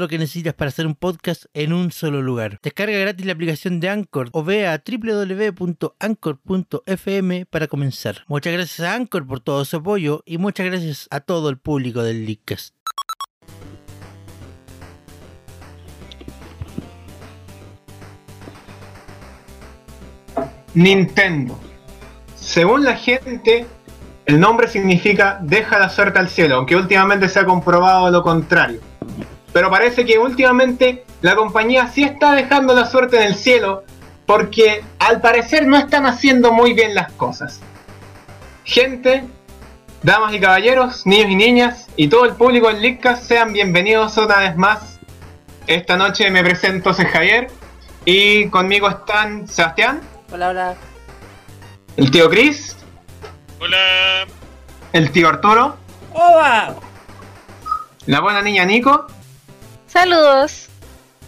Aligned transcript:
lo 0.00 0.08
que 0.08 0.18
necesitas 0.18 0.54
para 0.54 0.70
hacer 0.70 0.86
un 0.86 0.94
podcast 0.94 1.44
en 1.54 1.72
un 1.72 1.92
solo 1.92 2.22
lugar. 2.22 2.58
Descarga 2.62 2.98
gratis 2.98 3.26
la 3.26 3.32
aplicación 3.32 3.78
de 3.78 3.88
Anchor 3.88 4.30
o 4.32 4.42
ve 4.42 4.66
a 4.66 4.82
www.anchor.fm 4.84 5.86
para 7.46 7.68
comenzar. 7.68 8.24
Muchas 8.26 8.52
gracias 8.52 8.80
a 8.80 8.94
Anchor 8.94 9.26
por 9.26 9.40
todo 9.40 9.64
su 9.64 9.76
apoyo 9.76 10.22
y 10.26 10.38
muchas 10.38 10.66
gracias 10.66 11.06
a 11.10 11.20
todo 11.20 11.50
el 11.50 11.58
público 11.58 12.02
del 12.02 12.26
Leadcast. 12.26 12.74
Nintendo. 20.74 21.58
Según 22.36 22.84
la 22.84 22.96
gente, 22.96 23.66
el 24.24 24.40
nombre 24.40 24.68
significa 24.68 25.38
deja 25.42 25.78
la 25.78 25.88
suerte 25.88 26.18
al 26.18 26.28
cielo, 26.28 26.56
aunque 26.56 26.76
últimamente 26.76 27.28
se 27.28 27.40
ha 27.40 27.44
comprobado 27.44 28.10
lo 28.10 28.22
contrario. 28.22 28.89
Pero 29.52 29.70
parece 29.70 30.04
que 30.04 30.18
últimamente 30.18 31.04
la 31.22 31.34
compañía 31.34 31.88
sí 31.88 32.04
está 32.04 32.32
dejando 32.34 32.74
la 32.74 32.86
suerte 32.86 33.16
en 33.16 33.24
el 33.24 33.34
cielo 33.34 33.84
porque 34.26 34.84
al 35.00 35.20
parecer 35.20 35.66
no 35.66 35.76
están 35.76 36.06
haciendo 36.06 36.52
muy 36.52 36.72
bien 36.72 36.94
las 36.94 37.10
cosas. 37.12 37.60
Gente, 38.64 39.24
damas 40.02 40.32
y 40.34 40.38
caballeros, 40.40 41.04
niños 41.04 41.30
y 41.30 41.36
niñas 41.36 41.86
y 41.96 42.06
todo 42.08 42.24
el 42.26 42.34
público 42.34 42.70
en 42.70 42.80
Lickas, 42.80 43.24
sean 43.24 43.52
bienvenidos 43.52 44.16
una 44.18 44.38
vez 44.38 44.56
más. 44.56 44.98
Esta 45.66 45.96
noche 45.96 46.30
me 46.30 46.44
presento, 46.44 46.94
soy 46.94 47.06
Javier 47.06 47.48
y 48.04 48.48
conmigo 48.48 48.88
están 48.88 49.48
Sebastián, 49.48 50.00
Hola, 50.32 50.48
hola. 50.50 50.74
el 51.96 52.10
tío 52.10 52.30
Chris, 52.30 52.76
Hola. 53.60 54.26
el 54.92 55.10
tío 55.10 55.28
Arturo, 55.28 55.76
¡Hola! 56.14 56.76
la 58.06 58.20
buena 58.20 58.42
niña 58.42 58.64
Nico 58.64 59.06
Saludos. 59.92 60.68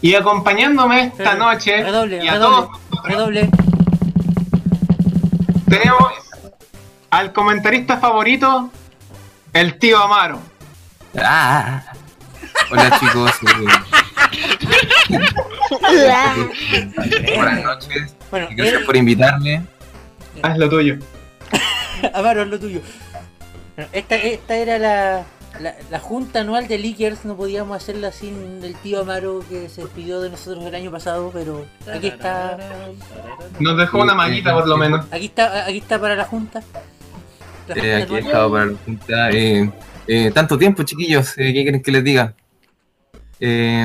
y 0.00 0.14
acompañándome 0.14 1.12
esta 1.16 1.34
noche 1.34 1.82
Redoble, 1.82 2.24
y 2.24 2.28
a 2.28 2.32
redoble, 2.32 2.56
todos 2.56 2.70
redoble. 3.04 3.48
tenemos 5.68 6.12
al 7.10 7.32
comentarista 7.32 7.98
favorito, 7.98 8.70
el 9.52 9.78
tío 9.78 10.02
Amaro. 10.02 10.40
Ah. 11.20 11.82
Hola 12.70 12.98
chicos, 12.98 13.30
buenas 17.36 17.62
noches. 17.64 18.14
Bueno, 18.30 18.48
y 18.50 18.54
Gracias 18.54 18.80
él- 18.80 18.86
por 18.86 18.96
invitarme. 18.96 19.62
Haz 20.42 20.58
lo 20.58 20.68
tuyo. 20.68 20.96
Amaro, 22.14 22.42
es 22.42 22.48
lo 22.48 22.58
tuyo. 22.58 22.80
Bueno, 23.76 23.90
esta, 23.92 24.16
esta 24.16 24.54
era 24.56 24.78
la, 24.78 25.24
la, 25.60 25.74
la 25.90 25.98
junta 26.00 26.40
anual 26.40 26.66
de 26.68 26.78
Leakers, 26.78 27.24
no 27.24 27.36
podíamos 27.36 27.76
hacerla 27.76 28.10
sin 28.12 28.62
el 28.64 28.74
tío 28.76 29.00
Amaro 29.00 29.44
que 29.48 29.68
se 29.68 29.82
despidió 29.82 30.20
de 30.20 30.30
nosotros 30.30 30.64
el 30.64 30.74
año 30.74 30.90
pasado, 30.90 31.30
pero 31.32 31.66
aquí 31.92 32.08
está, 32.08 32.58
Nos 33.60 33.76
dejó 33.76 34.02
una 34.02 34.14
maguita 34.14 34.52
por 34.54 34.66
lo 34.66 34.76
menos. 34.76 35.06
aquí 35.10 35.26
está, 35.26 35.64
aquí 35.66 35.78
está 35.78 36.00
para 36.00 36.16
la 36.16 36.24
junta. 36.24 36.62
La 37.68 37.74
Eh, 37.76 38.02
aquí 38.02 38.14
he 38.14 38.18
estado 38.18 38.50
para 38.50 38.66
la 38.66 38.76
junta. 38.84 39.30
Eh, 39.30 39.70
eh, 40.08 40.30
tanto 40.34 40.58
tiempo, 40.58 40.82
chiquillos. 40.82 41.32
eh, 41.38 41.52
¿Qué 41.52 41.62
quieren 41.62 41.82
que 41.82 41.92
les 41.92 42.02
diga? 42.04 42.34
Eh, 43.38 43.84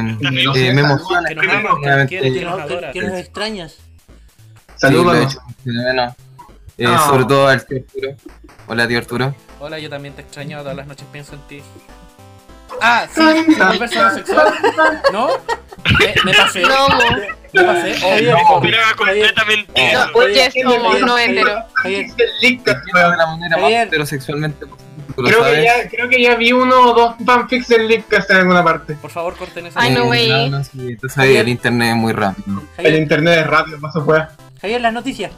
eh, 0.56 0.74
me 0.74 0.82
emociona 0.82 2.06
Que 2.08 3.02
nos 3.02 3.20
extrañas. 3.20 3.74
Sí, 3.74 3.82
Saludos. 4.78 5.38
lo 5.66 6.16
Eh, 6.78 6.84
No. 6.84 7.06
Sobre 7.08 7.26
todo 7.26 7.48
al 7.48 7.66
tío 7.66 7.78
Arturo. 7.80 8.16
Hola, 8.68 8.88
tío 8.88 8.98
Arturo. 8.98 9.36
Hola, 9.60 9.80
yo 9.80 9.90
también 9.90 10.14
te 10.14 10.22
extraño, 10.22 10.60
todas 10.60 10.76
las 10.76 10.88
noches 10.88 11.08
pienso 11.12 11.34
en 11.36 11.42
ti. 11.42 11.62
Ah, 12.82 13.08
sí, 13.12 13.22
¿mi 13.48 13.78
persona 13.80 14.14
sexual? 14.14 14.54
¿No? 15.12 15.30
¿Me, 16.00 16.14
me 16.26 16.34
pasé? 16.34 16.62
No, 16.62 16.88
¿Me 17.54 17.64
pasé? 17.64 17.96
Oh, 18.04 18.60
no. 18.62 18.68
Era 18.68 18.94
completamente 18.96 19.94
no. 19.94 20.06
Oye, 20.20 20.52
somos 20.64 21.00
no 21.02 21.18
hetero. 21.18 21.64
Javier, 21.74 22.06
Entiendo 22.42 22.74
de 23.10 23.18
la 23.18 23.26
manera 23.26 23.58
Javier. 23.58 23.80
más 23.80 23.88
heterosexualmente 23.88 24.66
Creo 25.16 25.44
que, 25.46 25.64
ya, 25.64 25.90
creo 25.90 26.10
que 26.10 26.22
ya 26.22 26.36
vi 26.36 26.52
uno 26.52 26.92
o 26.92 26.94
dos 26.94 27.16
fanfics 27.26 27.70
del 27.70 27.88
Leakcast 27.88 28.30
en 28.30 28.38
alguna 28.38 28.64
parte. 28.64 28.94
Por 28.96 29.10
favor, 29.10 29.36
corten 29.36 29.66
esa. 29.66 29.80
Ay, 29.82 29.92
no, 29.96 30.02
Eh, 30.02 30.06
güey. 30.06 30.50
no, 30.52 30.64
sí, 30.64 30.96
tú 30.98 31.10
sabes, 31.10 31.38
el 31.38 31.48
internet 31.50 31.92
es 31.92 31.96
muy 31.96 32.14
rápido. 32.14 32.62
El 32.78 32.96
internet 32.98 33.40
es 33.40 33.48
rápido, 33.48 33.80
paso 33.80 34.06
fuera. 34.06 34.30
Javier, 34.62 34.82
las 34.82 34.94
noticias. 34.94 35.32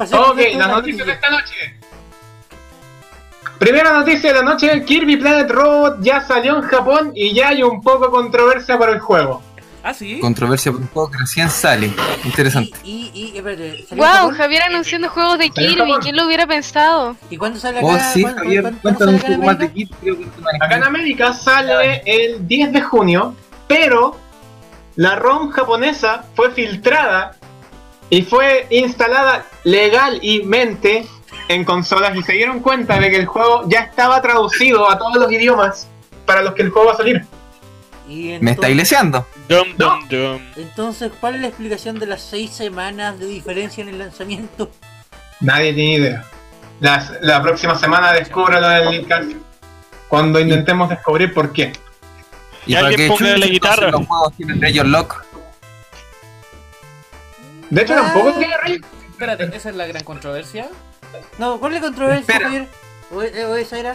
Pasemos 0.00 0.30
Ok, 0.30 0.38
las 0.56 0.68
noticias 0.68 1.06
de 1.06 1.12
esta 1.12 1.28
noche. 1.28 1.54
Primera 3.58 3.92
noticia 3.92 4.32
de 4.32 4.38
la 4.38 4.42
noche, 4.42 4.82
Kirby 4.86 5.18
Planet 5.18 5.50
Robot 5.50 5.98
ya 6.00 6.22
salió 6.22 6.56
en 6.56 6.62
Japón 6.62 7.12
y 7.14 7.34
ya 7.34 7.48
hay 7.48 7.62
un 7.62 7.82
poco 7.82 8.06
de 8.06 8.10
controversia 8.10 8.78
por 8.78 8.88
el 8.88 8.98
juego. 8.98 9.42
Ah, 9.82 9.92
sí. 9.92 10.18
Controversia 10.20 10.72
por 10.72 10.80
un 10.80 10.86
juego 10.88 11.10
que 11.10 11.18
recién 11.18 11.50
sale. 11.50 11.92
Interesante. 12.24 12.72
Y, 12.82 13.10
y, 13.12 13.32
y 13.34 13.36
espérate, 13.36 13.84
¿salió 13.86 14.02
en 14.04 14.10
Wow, 14.10 14.16
Japón? 14.20 14.34
Javier 14.36 14.62
anunciando 14.62 15.08
juegos 15.10 15.38
de 15.38 15.48
Salió 15.48 15.68
en 15.68 15.74
Kirby. 15.76 15.88
Japón. 15.90 16.02
¿Quién 16.02 16.16
lo 16.16 16.26
hubiera 16.26 16.46
pensado? 16.46 17.16
¿Y 17.28 17.36
cuándo 17.36 17.58
sale 17.60 17.78
acá? 17.80 17.86
Oh, 17.86 17.98
sí, 18.14 18.22
¿Cuándo- 18.22 18.42
Javier, 18.42 18.62
cuándo- 18.62 18.80
cuéntanos 18.80 19.14
un 19.14 19.20
cuándo 19.20 19.26
sale 19.26 19.36
poco 19.36 19.46
más 19.46 19.54
acá 19.56 19.64
en 19.64 19.68
de 19.68 19.74
Kirby. 19.74 19.94
creo 20.00 20.18
que 20.18 20.24
tú 20.24 20.40
manejas. 20.40 20.66
Acá 20.66 20.76
en 20.76 20.84
América 20.84 21.32
sale 21.34 22.02
el 22.06 22.48
10 22.48 22.72
de 22.72 22.80
junio, 22.80 23.36
pero 23.68 24.16
la 24.96 25.16
ROM 25.16 25.50
japonesa 25.50 26.24
fue 26.34 26.50
filtrada 26.52 27.36
y 28.08 28.22
fue 28.22 28.66
instalada 28.70 29.44
legalmente 29.64 31.06
en 31.48 31.64
consolas 31.64 32.16
y 32.16 32.22
se 32.22 32.32
dieron 32.32 32.60
cuenta 32.60 32.98
de 32.98 33.10
que 33.10 33.16
el 33.16 33.26
juego 33.26 33.64
ya 33.68 33.80
estaba 33.80 34.20
traducido 34.22 34.88
a 34.90 34.98
todos 34.98 35.16
los 35.16 35.30
idiomas 35.32 35.88
para 36.26 36.42
los 36.42 36.54
que 36.54 36.62
el 36.62 36.70
juego 36.70 36.88
va 36.88 36.94
a 36.94 36.96
salir. 36.96 37.24
Y 38.08 38.38
Me 38.40 38.52
está 38.52 38.68
iglesiando. 38.68 39.26
Dum, 39.48 39.68
dum, 39.76 40.08
dum. 40.08 40.40
Entonces, 40.56 41.12
¿cuál 41.20 41.36
es 41.36 41.40
la 41.42 41.48
explicación 41.48 41.98
de 41.98 42.06
las 42.06 42.20
seis 42.22 42.50
semanas 42.50 43.18
de 43.18 43.26
diferencia 43.26 43.82
en 43.82 43.88
el 43.90 43.98
lanzamiento? 43.98 44.70
Nadie 45.40 45.72
tiene 45.72 45.94
idea. 45.94 46.24
Las- 46.80 47.12
la 47.20 47.40
próxima 47.42 47.76
semana 47.78 48.12
descubra 48.12 48.60
lo 48.60 48.68
del 48.68 48.90
Linkcast. 48.90 49.30
Cuando 50.08 50.40
intentemos 50.40 50.88
descubrir 50.88 51.32
por 51.32 51.52
qué. 51.52 51.72
¿Y 52.66 52.72
Y 52.72 52.74
para 52.74 52.88
alguien 52.88 53.08
ponga 53.08 53.36
la 53.36 53.46
guitarra. 53.46 53.90
los 53.90 54.06
juegos 54.06 54.32
tienen 54.36 54.60
Rayor 54.60 54.86
Lock? 54.86 55.24
De 57.70 57.82
hecho, 57.82 57.94
Ah. 57.94 58.02
tampoco 58.02 58.32
tiene 58.38 58.56
rey. 58.58 58.80
Espérate, 59.20 59.54
esa 59.54 59.68
es 59.68 59.76
la 59.76 59.86
gran 59.86 60.02
controversia. 60.02 60.70
No, 61.36 61.60
¿cuál 61.60 61.74
es 61.74 61.82
la 61.82 61.88
controversia, 61.88 62.20
Espera. 62.36 62.44
Javier? 62.48 62.68
¿O, 63.10 63.16
o 63.16 63.56
esa 63.56 63.78
era? 63.78 63.94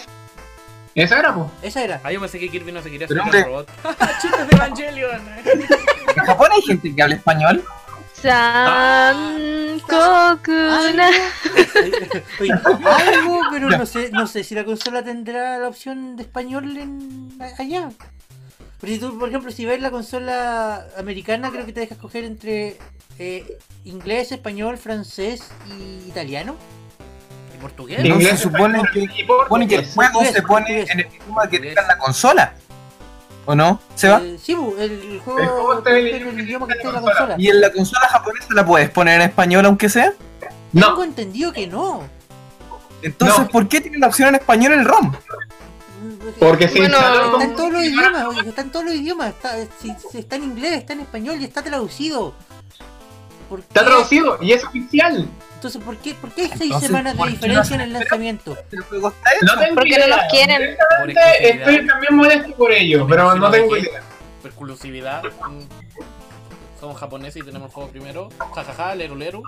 Esa 0.93 1.17
era, 1.17 1.33
pues. 1.33 1.47
Esa 1.63 1.83
era. 1.83 1.99
Ah, 2.03 2.11
yo 2.11 2.19
pensé 2.19 2.37
que 2.37 2.47
Kirby 2.47 2.71
no 2.71 2.83
se 2.83 2.91
quería 2.91 3.07
Pero, 3.07 3.23
hacer 3.23 3.37
un 3.37 3.45
robot. 3.45 3.69
¡Chistes 4.21 4.47
de 4.47 4.55
Evangelion! 4.55 5.21
¿En 6.15 6.25
Japón 6.25 6.49
hay 6.53 6.61
gente 6.61 6.95
que 6.95 7.01
habla 7.01 7.15
español? 7.15 7.65
San 8.13 9.79
Kokuna. 9.79 11.09
Oye, 12.39 12.53
algo, 12.53 13.39
pero 13.49 13.71
no 13.71 13.85
sé, 13.87 14.11
no 14.11 14.27
sé 14.27 14.43
si 14.43 14.53
la 14.53 14.63
consola 14.63 15.01
tendrá 15.03 15.57
la 15.57 15.67
opción 15.67 16.17
de 16.17 16.21
español 16.21 16.77
en 16.77 17.35
allá. 17.57 17.89
Pero 18.81 18.93
si 18.93 18.99
tú, 18.99 19.17
por 19.17 19.29
ejemplo, 19.29 19.51
si 19.51 19.65
ves 19.65 19.81
la 19.81 19.89
consola 19.91 20.85
americana, 20.97 21.49
creo 21.51 21.65
que 21.65 21.73
te 21.73 21.79
deja 21.81 21.95
escoger 21.95 22.23
entre 22.25 22.77
eh, 23.19 23.57
inglés, 23.85 24.31
español, 24.31 24.77
francés 24.77 25.43
y 25.79 26.07
italiano. 26.09 26.55
¿Y 27.55 27.61
portugués? 27.61 27.99
No, 27.99 28.15
Inglés, 28.15 28.31
se 28.31 28.37
supone 28.43 28.81
que- 28.93 29.07
Supone 29.43 29.67
que 29.67 29.75
el 29.75 29.85
juego 29.85 30.11
portugués, 30.11 30.33
se 30.35 30.41
pone 30.41 30.65
portugués. 30.65 30.89
en 30.91 30.99
el 30.99 31.07
idioma 31.07 31.49
que 31.49 31.59
tenga 31.59 31.81
la 31.87 31.97
consola. 31.97 32.53
¿O 33.47 33.53
no? 33.55 33.79
¿Se 33.93 34.09
va? 34.09 34.21
Eh, 34.23 34.37
sí, 34.41 34.53
el, 34.79 34.91
el 34.91 35.19
juego, 35.19 35.39
El 35.39 35.47
juego 35.47 35.77
está 35.77 35.89
en 35.91 35.95
el 35.97 36.05
está 36.07 36.17
en 36.29 36.39
el 36.39 36.45
idioma 36.47 36.67
que 36.67 36.73
esté 36.73 36.87
en 36.87 36.93
la 36.93 36.99
consola. 37.01 37.19
consola. 37.19 37.35
¿Y 37.41 37.47
en 37.47 37.61
la 37.61 37.71
consola 37.71 38.07
japonesa 38.07 38.47
la 38.55 38.65
puedes 38.65 38.89
poner 38.89 39.21
en 39.21 39.29
español 39.29 39.65
aunque 39.65 39.87
sea? 39.87 40.13
No, 40.73 40.87
Tengo 40.87 41.03
entendido 41.03 41.53
que 41.53 41.67
no. 41.67 42.01
Entonces, 43.03 43.39
No. 43.39 43.47
¿por 43.49 43.67
qué 43.69 43.81
tiene 43.81 43.99
la 43.99 44.07
opción 44.07 44.29
en 44.29 44.35
español 44.35 44.73
el 44.73 44.83
ROM? 44.83 45.13
Porque 46.39 46.67
se 46.67 46.79
Bueno, 46.79 46.97
Está 46.97 47.43
en 47.43 47.55
todos 47.55 47.71
los 47.71 47.83
idiomas, 47.83 48.25
oye, 48.27 48.49
está 48.49 48.61
en 48.61 48.71
todos 48.71 48.85
los 48.85 48.95
idiomas. 48.95 49.29
Está, 49.29 49.55
si- 49.81 49.95
si 50.11 50.17
está 50.19 50.35
en 50.35 50.43
inglés, 50.43 50.73
está 50.73 50.93
en 50.93 51.01
español 51.01 51.37
y 51.41 51.45
está 51.45 51.61
traducido. 51.63 52.33
¿Por 53.49 53.59
Está 53.59 53.85
traducido 53.85 54.37
y 54.41 54.53
es 54.53 54.63
oficial. 54.63 55.27
Entonces, 55.55 55.81
¿por 55.83 55.97
qué, 55.97 56.13
¿por 56.15 56.31
qué 56.31 56.41
hay 56.43 56.47
seis 56.49 56.61
Entonces, 56.63 56.87
semanas 56.87 57.13
de 57.13 57.17
¿por 57.19 57.27
qué 57.27 57.33
diferencia 57.33 57.77
no 57.77 57.83
en 57.83 57.89
el 57.89 57.93
lanzamiento? 57.93 58.57
No 58.71 58.83
tengo 58.89 59.75
Porque 59.75 59.97
no 59.99 60.05
idea. 60.05 60.07
los 60.07 60.19
quieren. 60.31 60.77
Por. 60.99 61.09
Estoy 61.11 61.87
también 61.87 62.15
molesto 62.15 62.55
por 62.55 62.71
ello, 62.71 63.05
pero 63.07 63.35
no 63.35 63.51
tengo 63.51 63.77
idea. 63.77 64.01
Por 64.41 64.49
exclusividad. 64.51 65.21
Somos 66.79 66.99
japoneses 66.99 67.41
y 67.41 67.45
tenemos 67.45 67.69
el 67.69 67.73
juego 67.73 67.89
primero. 67.89 68.29
Jajaja, 68.53 68.95
leru 68.95 69.15
leru. 69.15 69.43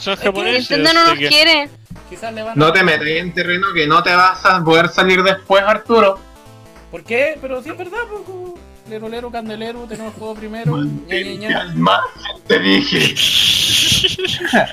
Son 0.00 0.16
que 0.16 0.24
japoneses. 0.24 0.70
Nintendo 0.70 0.92
no 0.94 1.06
nos 1.10 1.18
que- 1.18 1.28
quiere. 1.28 1.68
Quizás 2.08 2.32
le 2.34 2.42
van 2.42 2.52
a... 2.52 2.54
No 2.56 2.72
te 2.72 2.82
metas 2.82 3.06
en 3.06 3.32
terreno 3.32 3.68
que 3.74 3.86
no 3.86 4.02
te 4.02 4.12
vas 4.14 4.44
a 4.44 4.62
poder 4.64 4.88
salir 4.88 5.22
después, 5.22 5.62
Arturo. 5.62 6.18
¿Por 6.90 7.04
qué? 7.04 7.38
Pero 7.40 7.62
sí 7.62 7.70
es 7.70 7.76
verdad, 7.78 7.98
poco. 8.10 8.58
Leru 8.88 9.08
leru, 9.08 9.30
candelero, 9.30 9.84
tenemos 9.86 10.12
el 10.14 10.18
juego 10.18 10.34
primero. 10.34 10.76
Ña, 10.76 10.82
ña, 10.82 10.88
Mantente 11.06 11.36
ña. 11.38 11.60
al 11.60 11.76
margen, 11.76 12.42
te 12.48 12.58
dije. 12.58 13.14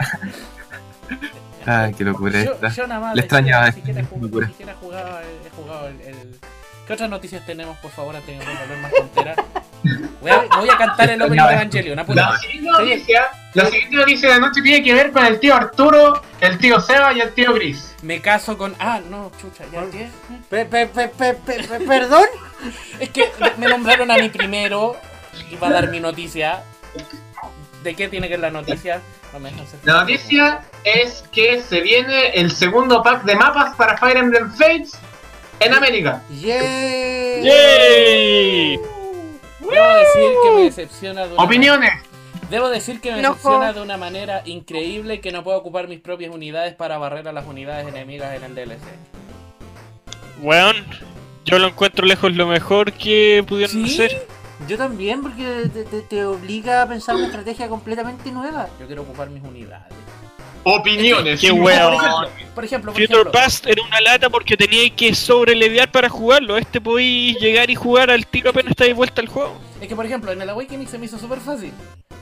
Ay, 1.65 1.93
qué 1.93 2.03
locura 2.05 2.43
Yo, 2.43 2.53
esta. 2.53 2.69
yo 2.69 2.87
nada 2.87 3.01
más. 3.01 3.15
Le 3.15 3.21
extrañaba 3.21 3.67
esto, 3.67 3.81
ni 3.81 3.85
siquiera 3.87 4.01
he 4.01 4.75
jugado, 4.75 5.19
he 5.19 5.49
jugado 5.55 5.87
el, 5.89 6.01
el- 6.01 6.35
¿Qué 6.87 6.93
otras 6.93 7.09
noticias 7.09 7.45
tenemos, 7.45 7.75
por 7.79 7.91
favor, 7.91 8.15
antes 8.15 8.39
de 8.39 8.45
volver 8.45 8.77
más 8.81 8.91
tontera? 8.93 9.35
Voy 10.21 10.31
a, 10.31 10.45
voy 10.57 10.69
a 10.69 10.77
cantar 10.77 11.09
el 11.09 11.21
opening 11.21 11.43
de 11.45 11.53
Evangelion, 11.53 11.95
La 11.97 12.01
apúrate. 12.03 12.37
siguiente, 12.47 12.69
noticia, 12.71 13.21
la 13.63 13.69
siguiente 13.69 13.95
noticia 13.97 14.29
de 14.29 14.35
la 14.39 14.47
noche 14.47 14.61
tiene 14.61 14.83
que 14.83 14.93
ver 14.93 15.11
con 15.11 15.25
el 15.25 15.39
tío 15.39 15.55
Arturo, 15.55 16.21
el 16.41 16.57
tío 16.57 16.79
Seba 16.79 17.13
y 17.13 17.21
el 17.21 17.33
tío 17.33 17.53
Gris. 17.53 17.95
Me 18.01 18.21
caso 18.21 18.57
con. 18.57 18.75
Ah, 18.79 18.99
no, 19.09 19.31
chucha, 19.41 19.63
ya 19.71 19.81
¿qué? 19.91 20.09
Pe- 20.49 20.65
pe- 20.65 20.87
pe- 20.87 21.07
pe- 21.09 21.33
pe- 21.33 21.63
pe- 21.63 21.79
¿Perdón? 21.85 22.25
Es 22.99 23.09
que 23.09 23.31
me 23.57 23.67
nombraron 23.67 24.09
a 24.11 24.17
mí 24.17 24.29
primero. 24.29 24.95
Iba 25.51 25.67
a 25.67 25.71
dar 25.71 25.89
mi 25.89 25.99
noticia. 25.99 26.63
¿De 27.83 27.95
qué 27.95 28.07
tiene 28.07 28.27
que 28.27 28.33
ver 28.33 28.41
la 28.41 28.51
noticia? 28.51 29.01
No 29.33 29.39
me 29.39 29.49
dejan 29.51 29.67
ser- 29.67 29.79
La 29.83 29.93
noticia 30.01 30.61
es 30.83 31.23
que 31.31 31.61
se 31.61 31.81
viene 31.81 32.29
el 32.35 32.51
segundo 32.51 33.01
pack 33.03 33.23
de 33.23 33.35
mapas 33.35 33.75
para 33.75 33.97
Fire 33.97 34.17
Emblem 34.17 34.51
Fates 34.51 34.93
en 35.59 35.73
América. 35.73 36.21
¡Yay! 36.29 37.43
¡Yay! 37.43 38.77
Debo 39.59 39.95
decir 39.95 40.31
que 40.43 40.51
me 40.55 40.61
decepciona 40.63 41.25
de 41.27 41.33
una 41.33 41.43
Opiniones. 41.43 41.91
Debo 42.49 42.69
decir 42.69 43.01
que 43.01 43.11
me 43.11 43.21
No, 43.21 43.33
jo. 43.35 43.73
de 43.73 43.81
una 43.81 43.97
manera 43.97 44.41
increíble 44.45 45.19
que 45.19 45.31
no 45.31 45.43
puedo 45.43 45.57
ocupar 45.57 45.87
mis 45.87 45.99
propias 45.99 46.33
unidades 46.33 46.73
para 46.75 46.97
barrer 46.97 47.27
a 47.27 47.33
las 47.33 47.45
unidades 47.45 47.87
enemigas 47.87 48.35
en 48.35 48.43
el 48.43 48.55
DLC. 48.55 48.79
Weón, 50.41 50.75
yo 51.45 51.59
lo 51.59 51.67
encuentro 51.67 52.05
lejos 52.05 52.33
lo 52.33 52.47
mejor 52.47 52.93
que 52.93 53.43
pudieron 53.47 53.83
hacer. 53.83 54.25
Yo 54.67 54.77
también, 54.77 55.21
porque 55.21 55.69
te, 55.73 55.83
te- 55.83 56.01
te 56.01 56.25
obliga 56.25 56.81
a 56.81 56.87
pensar 56.87 57.15
una 57.15 57.25
estrategia 57.27 57.67
completamente 57.67 58.31
nueva. 58.31 58.67
Yo 58.79 58.87
quiero 58.87 59.01
ocupar 59.03 59.29
mis 59.29 59.43
unidades. 59.43 59.93
Opiniones. 60.63 61.39
Qué 61.39 61.47
Sí, 61.47 61.51
weón. 61.53 61.95
Por 61.95 62.03
ejemplo, 62.03 62.29
por 62.55 62.65
ejemplo, 62.65 62.91
por 62.93 63.01
Future 63.01 63.19
ejemplo, 63.21 63.31
Past 63.31 63.67
era 63.67 63.81
una 63.83 64.01
lata 64.01 64.29
porque 64.29 64.57
tenía 64.57 64.89
que 64.89 65.13
sobrelevear 65.13 65.91
para 65.91 66.09
jugarlo. 66.09 66.57
Este 66.57 66.81
podéis 66.81 67.39
llegar 67.39 67.69
y 67.69 67.75
jugar 67.75 68.09
al 68.09 68.25
tiro 68.25 68.49
apenas 68.49 68.71
estáis 68.71 68.95
vuelta 68.95 69.21
al 69.21 69.27
juego. 69.27 69.53
es 69.79 69.87
que 69.87 69.95
por 69.95 70.05
ejemplo, 70.05 70.31
en 70.31 70.41
el 70.41 70.49
Awakening 70.49 70.87
se 70.87 70.97
me 70.97 71.05
hizo 71.05 71.17
súper 71.19 71.39
fácil. 71.39 71.71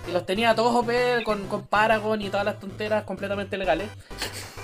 Y 0.08 0.12
los 0.12 0.26
tenía 0.26 0.56
todos 0.56 0.76
OP 0.76 1.24
con, 1.24 1.48
con 1.48 1.66
Paragon 1.66 2.22
y 2.22 2.30
todas 2.30 2.46
las 2.46 2.60
tonteras 2.60 3.04
completamente 3.04 3.58
legales. 3.58 3.90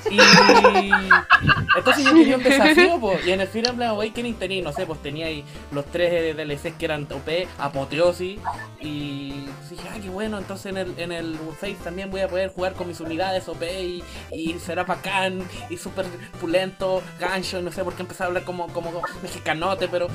Y 0.09 0.19
entonces 1.77 2.03
yo 2.03 2.13
quería 2.13 2.37
un 2.37 2.43
desafío, 2.43 2.99
po. 2.99 3.13
y 3.25 3.31
en 3.31 3.41
el 3.41 3.47
Fire 3.47 3.69
Emblem 3.69 3.89
Awakening 3.89 4.35
tenía, 4.35 4.63
no 4.63 4.73
sé, 4.73 4.85
pues 4.85 5.01
tenía 5.01 5.27
ahí 5.27 5.43
los 5.71 5.85
tres 5.85 6.35
DLCs 6.35 6.75
que 6.77 6.85
eran 6.85 7.03
OP, 7.03 7.29
Apoteosis, 7.59 8.39
y 8.79 9.45
dije, 9.69 9.87
ah, 9.89 9.97
qué 10.01 10.09
bueno, 10.09 10.37
entonces 10.37 10.67
en 10.67 10.77
el, 10.77 10.93
en 10.97 11.11
el 11.11 11.37
Face 11.59 11.77
también 11.83 12.09
voy 12.09 12.21
a 12.21 12.27
poder 12.27 12.49
jugar 12.49 12.73
con 12.73 12.87
mis 12.87 12.99
unidades 12.99 13.47
OP 13.47 13.61
y, 13.63 14.03
y 14.31 14.59
será 14.59 14.83
bacán 14.83 15.43
y 15.69 15.77
súper 15.77 16.05
pulento, 16.39 17.01
gancho, 17.19 17.61
no 17.61 17.71
sé 17.71 17.83
por 17.83 17.93
qué 17.93 18.01
empecé 18.01 18.23
a 18.23 18.27
hablar 18.27 18.43
como, 18.43 18.67
como 18.67 18.91
mexicanote, 19.21 19.87
pero, 19.87 20.07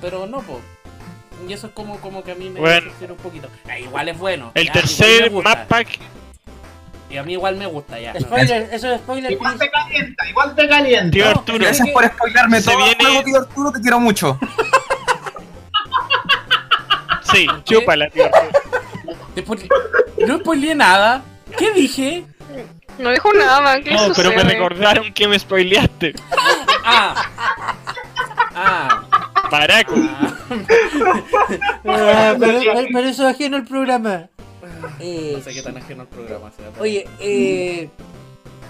pero 0.00 0.26
no, 0.26 0.40
pues. 0.40 0.60
Y 1.48 1.52
eso 1.52 1.68
es 1.68 1.72
como, 1.72 1.98
como 2.00 2.24
que 2.24 2.32
a 2.32 2.34
mí 2.34 2.48
me 2.50 2.60
Bueno. 2.60 2.80
decepciona 2.86 3.12
un 3.12 3.18
poquito. 3.18 3.48
Ah, 3.68 3.78
igual 3.78 4.08
es 4.08 4.18
bueno. 4.18 4.50
El 4.54 4.66
ya, 4.66 4.72
tercer 4.72 5.30
map 5.30 5.66
pack. 5.66 5.98
Y 7.08 7.18
a 7.18 7.22
mí 7.22 7.34
igual 7.34 7.56
me 7.56 7.66
gusta 7.66 8.00
ya. 8.00 8.18
Spoiler, 8.18 8.68
eso 8.72 8.92
es 8.92 9.00
spoiler. 9.00 9.30
Igual 9.32 9.58
te 9.58 9.70
calienta, 9.70 10.28
igual 10.28 10.54
te 10.56 10.68
calienta. 10.68 11.10
Tío 11.12 11.24
No, 11.24 11.30
Arturo, 11.30 11.58
Gracias 11.58 11.88
por 11.90 12.04
spoilarme 12.04 12.60
todo 12.62 12.78
el 12.78 12.84
viene- 12.84 13.04
juego, 13.04 13.22
tío 13.24 13.36
Arturo, 13.38 13.72
te 13.72 13.80
quiero 13.80 14.00
mucho. 14.00 14.38
sí, 17.32 17.46
chúpala, 17.64 18.08
tío 18.10 18.24
Arturo. 18.24 19.56
No 20.26 20.38
spoileé 20.38 20.74
nada. 20.74 21.22
¿Qué 21.56 21.72
dije? 21.72 22.24
No 22.98 23.10
dijo 23.10 23.32
nada, 23.34 23.60
man. 23.60 23.84
¿Qué 23.84 23.92
No, 23.92 24.12
pero 24.14 24.30
me 24.30 24.42
recordaron 24.42 25.12
que 25.12 25.28
me 25.28 25.38
spoileaste. 25.38 26.14
Ah. 26.84 27.14
Ah. 28.54 29.02
Maraco. 29.50 29.94
Ah, 29.96 30.32
pero, 31.82 32.38
pero- 32.38 32.60
pero 32.92 33.08
eso 33.08 33.28
es 33.28 33.34
ajeno 33.34 33.56
al 33.56 33.64
programa. 33.64 34.28
Eh, 35.00 35.34
No 35.36 35.42
sé 35.42 35.52
qué 35.54 35.62
tan 35.62 35.76
ajeno 35.76 36.02
al 36.02 36.08
programa 36.08 36.50
pero- 36.56 36.72
oye, 36.80 37.06
eh, 37.20 37.88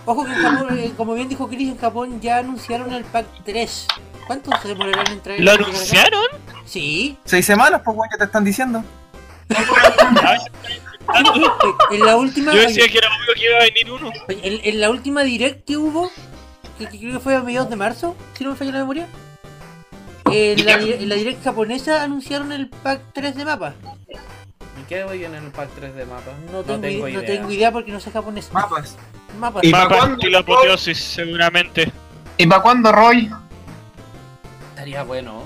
ojo 0.05 0.25
que 0.25 0.33
en 0.33 0.39
Japón, 0.43 0.79
eh, 0.79 0.93
como 0.97 1.15
bien 1.15 1.29
dijo 1.29 1.49
Chris, 1.49 1.69
en 1.71 1.79
Japón 1.79 2.21
ya 2.21 2.39
anunciaron 2.39 2.93
el 2.93 3.05
pack 3.05 3.27
3. 3.45 3.87
¿Cuánto 4.27 4.51
se 4.61 4.69
demorarán 4.69 5.07
en 5.13 5.21
traer? 5.21 5.41
¿Lo 5.41 5.53
anunciaron? 5.53 6.25
Sí. 6.65 7.17
Seis 7.25 7.47
semanas, 7.47 7.81
pues 7.85 7.97
bueno, 7.97 8.11
ya 8.13 8.19
te 8.19 8.25
están 8.25 8.45
diciendo. 8.45 8.83
En 11.93 12.05
la 12.05 12.17
última, 12.17 12.53
Yo 12.53 12.61
decía 12.63 12.89
que 12.89 12.99
era 12.99 13.09
obvio 13.09 13.35
que 13.35 13.45
iba 13.45 13.57
a 13.59 13.63
venir 13.63 13.91
uno. 13.93 14.11
oye, 14.29 14.41
en, 14.43 14.61
en 14.75 14.81
la 14.81 14.91
última 14.91 15.23
direct 15.23 15.65
que 15.65 15.77
hubo, 15.77 16.11
que, 16.79 16.89
que 16.89 16.99
creo 16.99 17.13
que 17.15 17.21
fue 17.21 17.37
a 17.37 17.43
mediados 17.43 17.71
de 17.71 17.77
marzo, 17.77 18.17
si 18.37 18.43
no 18.45 18.51
me 18.51 18.57
falla 18.57 18.73
la 18.73 18.79
memoria. 18.81 19.07
En 20.33 20.65
la, 20.67 20.73
en 20.75 21.09
la 21.09 21.15
direct 21.15 21.43
japonesa 21.45 22.03
anunciaron 22.03 22.53
el 22.53 22.69
pack 22.69 23.01
3 23.15 23.37
de 23.37 23.45
mapa. 23.45 23.75
¿Y 24.81 24.85
qué 24.89 25.05
voy 25.05 25.25
en 25.25 25.35
el 25.35 25.51
pack 25.51 25.71
3 25.77 25.95
de 25.95 26.05
mapa? 26.07 26.33
No 26.53 26.63
tengo, 26.63 27.09
i- 27.09 27.13
no 27.13 27.23
tengo 27.23 27.51
idea 27.51 27.71
porque 27.73 27.93
no 27.93 28.01
sé 28.01 28.11
japonés. 28.11 28.53
Mapas. 28.53 28.97
Mapas. 29.39 29.65
Y- 29.65 29.71
¿para 29.71 29.85
Mapa 29.85 29.97
cuándo? 29.99 30.15
estilo 30.17 30.39
apoteosis, 30.39 30.99
seguramente. 30.99 31.91
¿Y 32.37 32.47
para 32.47 32.63
cuándo, 32.63 32.93
Roy? 32.93 33.31
Estaría 34.71 35.03
bueno. 35.05 35.45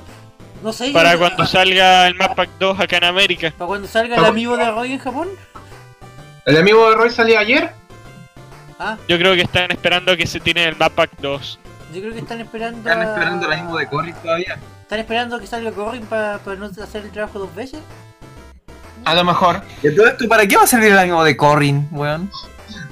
No 0.62 0.72
sé. 0.72 0.90
Para 0.90 1.16
cuando 1.16 1.46
salga 1.46 2.06
el 2.06 2.14
map 2.16 2.34
pack 2.34 2.50
2 2.58 2.80
acá 2.80 2.96
en 2.98 3.04
América. 3.04 3.52
para 3.56 3.66
cuando 3.68 3.86
salga 3.88 4.16
el 4.16 4.24
amigo 4.24 4.56
de 4.56 4.70
Roy 4.70 4.92
en 4.92 4.98
Japón. 4.98 5.28
¿El 6.46 6.56
amigo 6.56 6.88
de 6.90 6.96
Roy 6.96 7.10
salió 7.10 7.38
ayer? 7.38 7.70
Ah, 8.78 8.96
Yo 9.08 9.18
creo 9.18 9.34
que 9.34 9.42
están 9.42 9.70
esperando 9.70 10.16
que 10.16 10.26
se 10.26 10.40
tiene 10.40 10.64
el 10.64 10.74
map 10.76 10.92
pack 10.94 11.10
2. 11.20 11.59
Yo 11.92 12.00
creo 12.00 12.12
que 12.12 12.20
están 12.20 12.40
esperando. 12.40 12.78
Están 12.78 13.00
a- 13.06 13.10
esperando 13.10 13.46
el 13.46 13.52
ánimo 13.52 13.76
de 13.76 13.86
Corey 13.86 14.12
todavía. 14.14 14.58
Están 14.82 14.98
esperando 15.00 15.38
que 15.38 15.46
salga 15.46 15.70
Corrin 15.72 16.04
para 16.06 16.40
no 16.58 16.66
hacer 16.66 17.04
el 17.04 17.10
trabajo 17.10 17.38
dos 17.38 17.54
veces. 17.54 17.80
A 19.04 19.14
lo 19.14 19.24
mejor. 19.24 19.62
¿Y 19.82 19.94
todo 19.94 20.06
esto 20.08 20.28
para 20.28 20.46
qué 20.46 20.56
va 20.56 20.64
a 20.64 20.66
servir 20.66 20.92
el 20.92 20.98
ánimo 20.98 21.22
de 21.24 21.36
Corrin, 21.36 21.88
weón? 21.92 22.30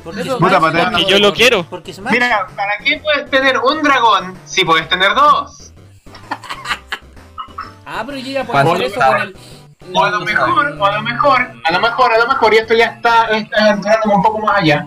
Porque 0.04 0.20
Eso- 0.22 0.38
Puta. 0.38 0.60
Porque 0.60 1.04
yo 1.06 1.18
lo 1.18 1.32
quiero. 1.34 1.64
Porque 1.64 1.92
Smash. 1.92 2.12
Mira, 2.12 2.46
¿para 2.56 2.78
qué 2.78 3.00
puedes 3.02 3.28
tener 3.30 3.58
un 3.58 3.82
dragón 3.82 4.34
si 4.44 4.64
puedes 4.64 4.88
tener 4.88 5.14
dos? 5.14 5.72
Ah, 7.90 8.02
pero 8.04 8.18
yo 8.18 8.30
ya 8.32 8.44
puedo 8.44 8.58
hacer 8.74 8.82
eso 8.86 9.00
con 9.00 9.20
el. 9.22 9.36
O 9.94 10.04
a 10.04 10.10
lo 10.10 10.20
mejor, 10.20 10.76
o 10.78 10.84
a 10.84 10.92
lo 10.92 11.02
mejor, 11.02 11.40
a 11.64 11.72
lo 11.72 11.80
mejor, 11.80 12.12
a 12.12 12.18
lo 12.18 12.28
mejor, 12.28 12.52
y 12.52 12.56
esto 12.58 12.74
ya 12.74 12.84
está, 12.86 13.24
está 13.28 13.70
entrando 13.70 14.14
un 14.14 14.22
poco 14.22 14.38
más 14.40 14.58
allá. 14.60 14.86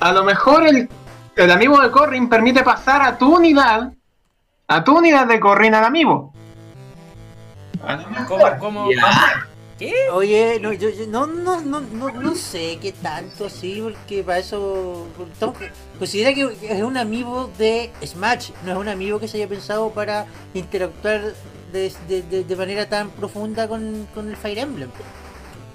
A 0.00 0.12
lo 0.12 0.24
mejor 0.24 0.66
el, 0.66 0.88
el 1.44 1.50
amigo 1.50 1.80
de 1.80 1.90
Corrin 1.90 2.28
permite 2.28 2.62
pasar 2.62 3.02
a 3.02 3.16
tu 3.18 3.36
unidad, 3.36 3.92
a 4.68 4.84
tu 4.84 4.98
unidad 4.98 5.26
de 5.26 5.40
Corrin 5.40 5.74
al 5.74 5.84
amigo. 5.84 6.32
¿Cómo? 8.58 8.88
¿Qué? 9.78 9.94
Oye, 10.12 10.58
no, 10.60 10.74
yo, 10.74 10.90
yo- 10.90 11.06
no, 11.06 11.26
no, 11.26 11.62
no, 11.62 11.80
no, 11.80 12.10
no 12.10 12.34
sé 12.34 12.78
qué 12.82 12.92
tanto 12.92 13.46
así, 13.46 13.80
porque 13.82 14.22
para 14.22 14.38
eso. 14.38 15.06
porque 15.40 15.70
considera 15.98 16.34
que 16.34 16.54
es 16.68 16.82
un 16.82 16.98
amigo 16.98 17.50
de 17.56 17.90
Smash, 18.04 18.50
no 18.66 18.72
es 18.72 18.76
un 18.78 18.88
amigo 18.88 19.18
que 19.18 19.26
se 19.26 19.38
haya 19.38 19.48
pensado 19.48 19.88
para 19.90 20.26
interactuar 20.52 21.32
de, 21.72 21.90
de- 22.08 22.22
de- 22.22 22.44
de 22.44 22.56
manera 22.56 22.90
tan 22.90 23.08
profunda 23.08 23.66
con, 23.68 24.06
con 24.14 24.28
el 24.28 24.36
Fire 24.36 24.58
Emblem. 24.58 24.90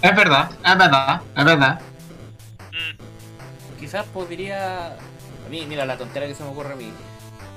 Es 0.04 0.16
verdad, 0.16 0.52
es 0.64 0.78
verdad, 0.78 1.22
es 1.36 1.46
verdad. 1.46 1.82
Mm. 2.72 3.80
Quizás 3.80 4.06
podría. 4.14 4.98
A 5.46 5.50
mí, 5.50 5.66
mira 5.68 5.86
la 5.86 5.98
tontera 5.98 6.28
que 6.28 6.36
se 6.36 6.44
me 6.44 6.50
ocurre 6.50 6.74
a 6.74 6.76
mí. 6.76 6.92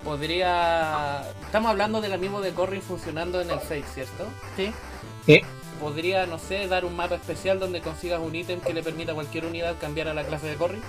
Podría. 0.04 1.22
Estamos 1.44 1.70
hablando 1.70 2.00
del 2.00 2.12
amigo 2.12 2.40
de 2.40 2.52
Corrin 2.52 2.82
funcionando 2.82 3.40
en 3.40 3.50
el 3.50 3.60
Fake, 3.60 3.86
¿cierto? 3.94 4.26
Sí. 4.56 4.72
Sí. 5.26 5.40
Podría, 5.80 6.26
no 6.26 6.38
sé, 6.38 6.66
dar 6.68 6.84
un 6.84 6.96
mapa 6.96 7.14
especial 7.16 7.58
donde 7.60 7.80
consigas 7.80 8.20
un 8.20 8.34
ítem 8.34 8.60
que 8.60 8.74
le 8.74 8.82
permita 8.82 9.12
a 9.12 9.14
cualquier 9.14 9.44
unidad 9.46 9.76
cambiar 9.80 10.08
a 10.08 10.14
la 10.14 10.24
clase 10.24 10.46
de 10.48 10.56
Corrin. 10.56 10.82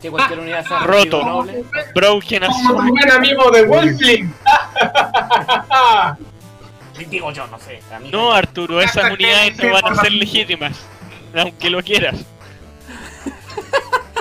Que 0.00 0.10
cualquier 0.10 0.38
unidad 0.38 0.64
sea 0.64 0.80
Roto. 0.80 1.24
noble. 1.24 1.64
Broken 1.94 2.42
Como 2.44 2.54
Azul. 2.56 2.76
un 2.76 2.88
buen 2.90 3.10
amigo 3.10 3.50
de 3.50 3.64
Wolfling. 3.66 4.32
Digo 7.10 7.32
yo, 7.32 7.46
no 7.48 7.58
sé. 7.58 7.80
No, 8.12 8.32
Arturo, 8.32 8.80
esas 8.80 9.10
unidades 9.12 9.56
no 9.58 9.72
van 9.72 9.92
a 9.92 9.94
ser 10.02 10.12
legítimas. 10.12 10.76
aunque 11.36 11.68
lo 11.70 11.82
quieras. 11.82 12.24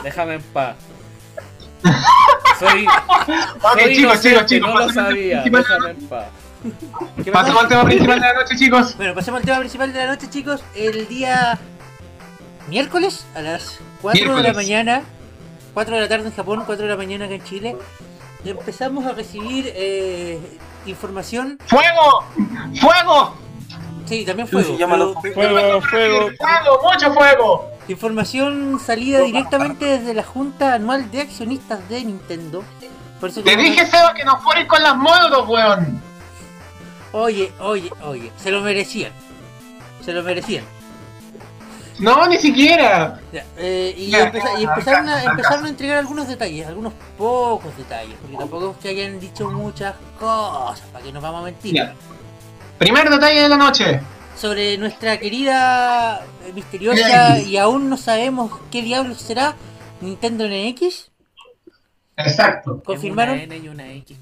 Déjame 0.05 0.35
en 0.35 0.41
paz. 0.43 0.75
Soy. 2.59 2.85
Ok, 2.87 3.79
soy 3.81 3.95
chicos, 3.95 4.21
chicos, 4.21 4.45
chicos. 4.45 4.69
no 4.73 4.79
lo 4.79 4.89
sabía. 4.89 5.41
Déjame 5.43 5.89
en 5.89 6.07
paz. 6.07 6.25
¿Qué 7.23 7.31
Pasemos 7.31 7.63
al 7.63 7.67
tema 7.69 7.83
principal 7.85 8.21
de 8.21 8.27
la 8.27 8.33
noche, 8.33 8.55
chicos. 8.55 8.95
Bueno, 8.97 9.15
pasemos 9.15 9.39
al 9.39 9.45
tema 9.45 9.59
principal 9.59 9.91
de 9.91 9.99
la 9.99 10.07
noche, 10.07 10.29
chicos. 10.29 10.61
El 10.75 11.07
día 11.07 11.57
miércoles 12.67 13.25
a 13.35 13.41
las 13.41 13.79
4 14.03 14.35
de 14.37 14.43
la 14.43 14.53
mañana, 14.53 15.01
4 15.73 15.95
de 15.95 16.01
la 16.01 16.07
tarde 16.07 16.27
en 16.27 16.35
Japón, 16.35 16.63
4 16.67 16.85
de 16.85 16.91
la 16.91 16.97
mañana 16.97 17.25
acá 17.25 17.33
en 17.33 17.43
Chile, 17.43 17.75
empezamos 18.45 19.05
a 19.05 19.11
recibir 19.13 19.71
eh, 19.75 20.39
información. 20.85 21.57
¡Fuego! 21.65 22.23
¡Fuego! 22.79 23.35
Sí, 24.05 24.23
también 24.23 24.47
Sí, 24.47 24.53
fuego. 24.53 24.69
sí, 24.69 24.77
llámalo. 24.77 25.15
pero- 25.21 25.33
Fuego, 25.33 25.81
fuego. 25.81 26.29
¡Fuego! 26.37 26.79
¡Mucho 26.83 27.13
fuego! 27.13 27.74
Información 27.87 28.79
salida 28.79 29.19
directamente 29.19 29.85
desde 29.85 30.13
la 30.13 30.23
Junta 30.23 30.73
Anual 30.73 31.11
de 31.11 31.21
Accionistas 31.21 31.87
de 31.87 32.03
Nintendo. 32.03 32.63
Por 33.19 33.29
eso 33.29 33.43
Te 33.43 33.55
dije, 33.55 33.85
Seba, 33.85 34.13
que 34.13 34.23
no 34.25 34.39
fueres 34.41 34.65
con 34.67 34.81
las 34.81 34.95
motos, 34.97 35.47
weón. 35.47 36.01
Oye, 37.11 37.51
oye, 37.59 37.91
oye, 38.03 38.31
se 38.37 38.51
lo 38.51 38.61
merecían. 38.61 39.11
Se 40.03 40.11
lo 40.13 40.23
merecían. 40.23 40.65
No, 41.99 42.27
ni 42.27 42.37
siquiera. 42.37 43.19
Ya, 43.31 43.45
eh, 43.55 43.93
y, 43.97 44.09
Ya, 44.09 44.25
empeza- 44.29 44.59
y 44.59 44.63
ya, 44.63 44.69
empezaron, 44.69 45.07
a, 45.07 45.23
empezaron 45.23 45.65
a 45.65 45.69
entregar 45.69 45.97
algunos 45.99 46.27
detalles, 46.27 46.67
algunos 46.67 46.91
pocos 47.17 47.75
detalles, 47.77 48.15
porque 48.19 48.35
tampoco 48.35 48.71
es 48.71 48.77
que 48.77 48.89
hayan 48.89 49.19
dicho 49.19 49.49
muchas 49.49 49.95
cosas, 50.19 50.81
para 50.91 51.05
que 51.05 51.13
nos 51.13 51.23
vamos 51.23 51.41
a 51.41 51.45
mentir. 51.45 51.89
Primer 52.77 53.09
detalle 53.09 53.41
de 53.41 53.49
la 53.49 53.55
noche. 53.57 54.01
Sobre 54.35 54.77
nuestra 54.77 55.17
querida, 55.17 56.25
eh, 56.45 56.51
misteriosa 56.53 57.39
y 57.39 57.57
aún 57.57 57.89
no 57.89 57.97
sabemos 57.97 58.51
qué 58.71 58.81
diablos 58.81 59.21
será 59.21 59.55
Nintendo 60.01 60.45
NX. 60.47 61.09
Exacto. 62.17 62.81
Confirmaron, 62.83 63.39
Es 63.39 63.45
Una 63.45 63.55
N 63.55 63.65
y 63.65 63.69
una 63.69 63.91
X. 63.93 64.17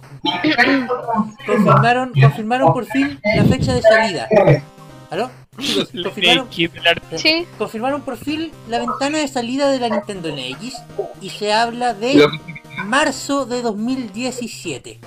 confirmaron, 1.46 2.12
confirmaron 2.14 2.74
por 2.74 2.86
fin 2.86 3.20
la 3.36 3.44
fecha 3.46 3.74
de 3.74 3.82
salida. 3.82 4.28
¿Aló? 5.10 5.30
Confirmaron. 6.04 6.48
Sí. 7.18 7.46
confirmaron 7.58 8.02
por 8.02 8.18
fin 8.18 8.52
la 8.68 8.80
ventana 8.80 9.20
de 9.20 9.28
salida 9.28 9.70
de 9.70 9.80
la 9.80 9.90
Nintendo 9.90 10.30
NX 10.30 10.74
y 11.22 11.30
se 11.30 11.54
habla 11.54 11.94
de 11.94 12.26
marzo 12.86 13.46
de 13.46 13.62
2017. 13.62 15.00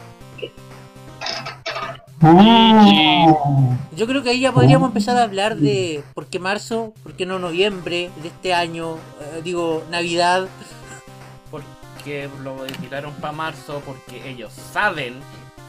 Yo 3.97 4.07
creo 4.07 4.23
que 4.23 4.31
ahí 4.31 4.41
ya 4.41 4.53
podríamos 4.53 4.89
empezar 4.89 5.17
a 5.17 5.23
hablar 5.23 5.57
de 5.57 6.03
por 6.15 6.27
qué 6.27 6.39
marzo, 6.39 6.93
por 7.03 7.13
qué 7.15 7.27
no 7.27 7.39
noviembre 7.39 8.11
de 8.23 8.29
este 8.29 8.55
año, 8.55 8.95
eh, 9.21 9.41
digo 9.45 9.85
Navidad. 9.91 10.47
Porque 11.51 12.29
lo 12.43 12.57
tiraron 12.81 13.13
para 13.15 13.33
marzo, 13.33 13.83
porque 13.85 14.29
ellos 14.31 14.53
saben, 14.73 15.15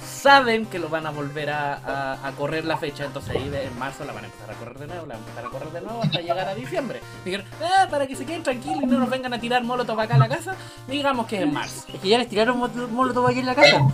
saben 0.05 0.65
que 0.67 0.79
lo 0.79 0.87
van 0.89 1.05
a 1.05 1.09
volver 1.11 1.49
a, 1.49 1.73
a- 1.73 2.27
a 2.27 2.31
correr 2.33 2.63
la 2.65 2.77
fecha. 2.77 3.05
Entonces 3.05 3.35
ahí 3.35 3.49
de- 3.49 3.65
en 3.65 3.77
marzo 3.79 4.05
la 4.05 4.13
van 4.13 4.23
a 4.25 4.27
empezar 4.27 4.51
a 4.51 4.53
correr 4.53 4.77
de 4.79 4.87
nuevo, 4.87 5.05
la 5.05 5.15
van 5.15 5.23
a 5.23 5.27
empezar 5.27 5.45
a 5.45 5.49
correr 5.49 5.71
de 5.71 5.81
nuevo 5.81 6.03
hasta 6.03 6.19
llegar 6.21 6.47
a 6.47 6.55
diciembre. 6.55 7.01
Dijeron, 7.25 7.45
ah, 7.61 7.87
para 7.89 8.07
que 8.07 8.15
se 8.15 8.25
queden 8.25 8.43
tranquilos 8.43 8.83
y 8.83 8.85
no 8.85 8.99
nos 8.99 9.09
vengan 9.09 9.33
a 9.33 9.39
tirar 9.39 9.63
molotov 9.63 9.99
acá 9.99 10.15
a 10.15 10.19
la 10.19 10.29
casa, 10.29 10.55
digamos 10.87 11.27
que 11.27 11.37
es 11.37 11.41
en 11.43 11.53
marzo. 11.53 11.85
Es 11.93 11.99
que 11.99 12.09
ya 12.09 12.17
les 12.17 12.29
tiraron 12.29 12.59
mol- 12.59 12.89
molotov 12.89 13.27
allí 13.27 13.39
en 13.39 13.45
la 13.47 13.55
casa. 13.55 13.77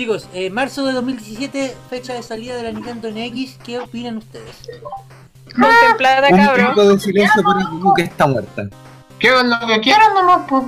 Chicos, 0.00 0.24
eh, 0.32 0.48
marzo 0.48 0.86
de 0.86 0.94
2017, 0.94 1.76
fecha 1.90 2.14
de 2.14 2.22
salida 2.22 2.56
de 2.56 2.62
la 2.62 2.72
Nintendo 2.72 3.10
NX, 3.10 3.58
¿qué 3.62 3.80
opinan 3.80 4.16
ustedes? 4.16 4.56
Contemplada, 5.54 6.28
Un 6.30 6.38
cabrón. 6.38 6.62
minuto 6.70 6.88
de 6.88 6.98
silencio 6.98 7.42
por 7.42 7.60
Ikiku 7.60 7.92
que 7.92 8.02
está 8.04 8.26
muerta. 8.26 8.62
Que 9.18 9.28
lo 9.28 9.66
que 9.66 9.80
quieran 9.82 10.14
nomás, 10.14 10.40
pues. 10.48 10.64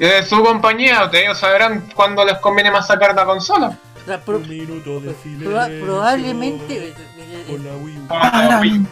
De 0.00 0.24
su 0.24 0.42
compañía, 0.42 1.08
ellos 1.12 1.38
sabrán 1.38 1.88
cuándo 1.94 2.24
les 2.24 2.36
conviene 2.38 2.72
más 2.72 2.88
sacar 2.88 3.14
la 3.14 3.24
consola. 3.24 3.78
Pro- 4.26 4.40
minuto 4.40 4.98
de 4.98 5.14
proba- 5.38 5.80
probablemente... 5.80 6.88
eh, 6.88 6.94
eh, 7.16 7.44
eh, 7.50 7.58
la 7.64 7.76
Wii 7.76 7.96
U. 7.98 8.06
Ah, 8.10 8.60
eh, 8.64 8.82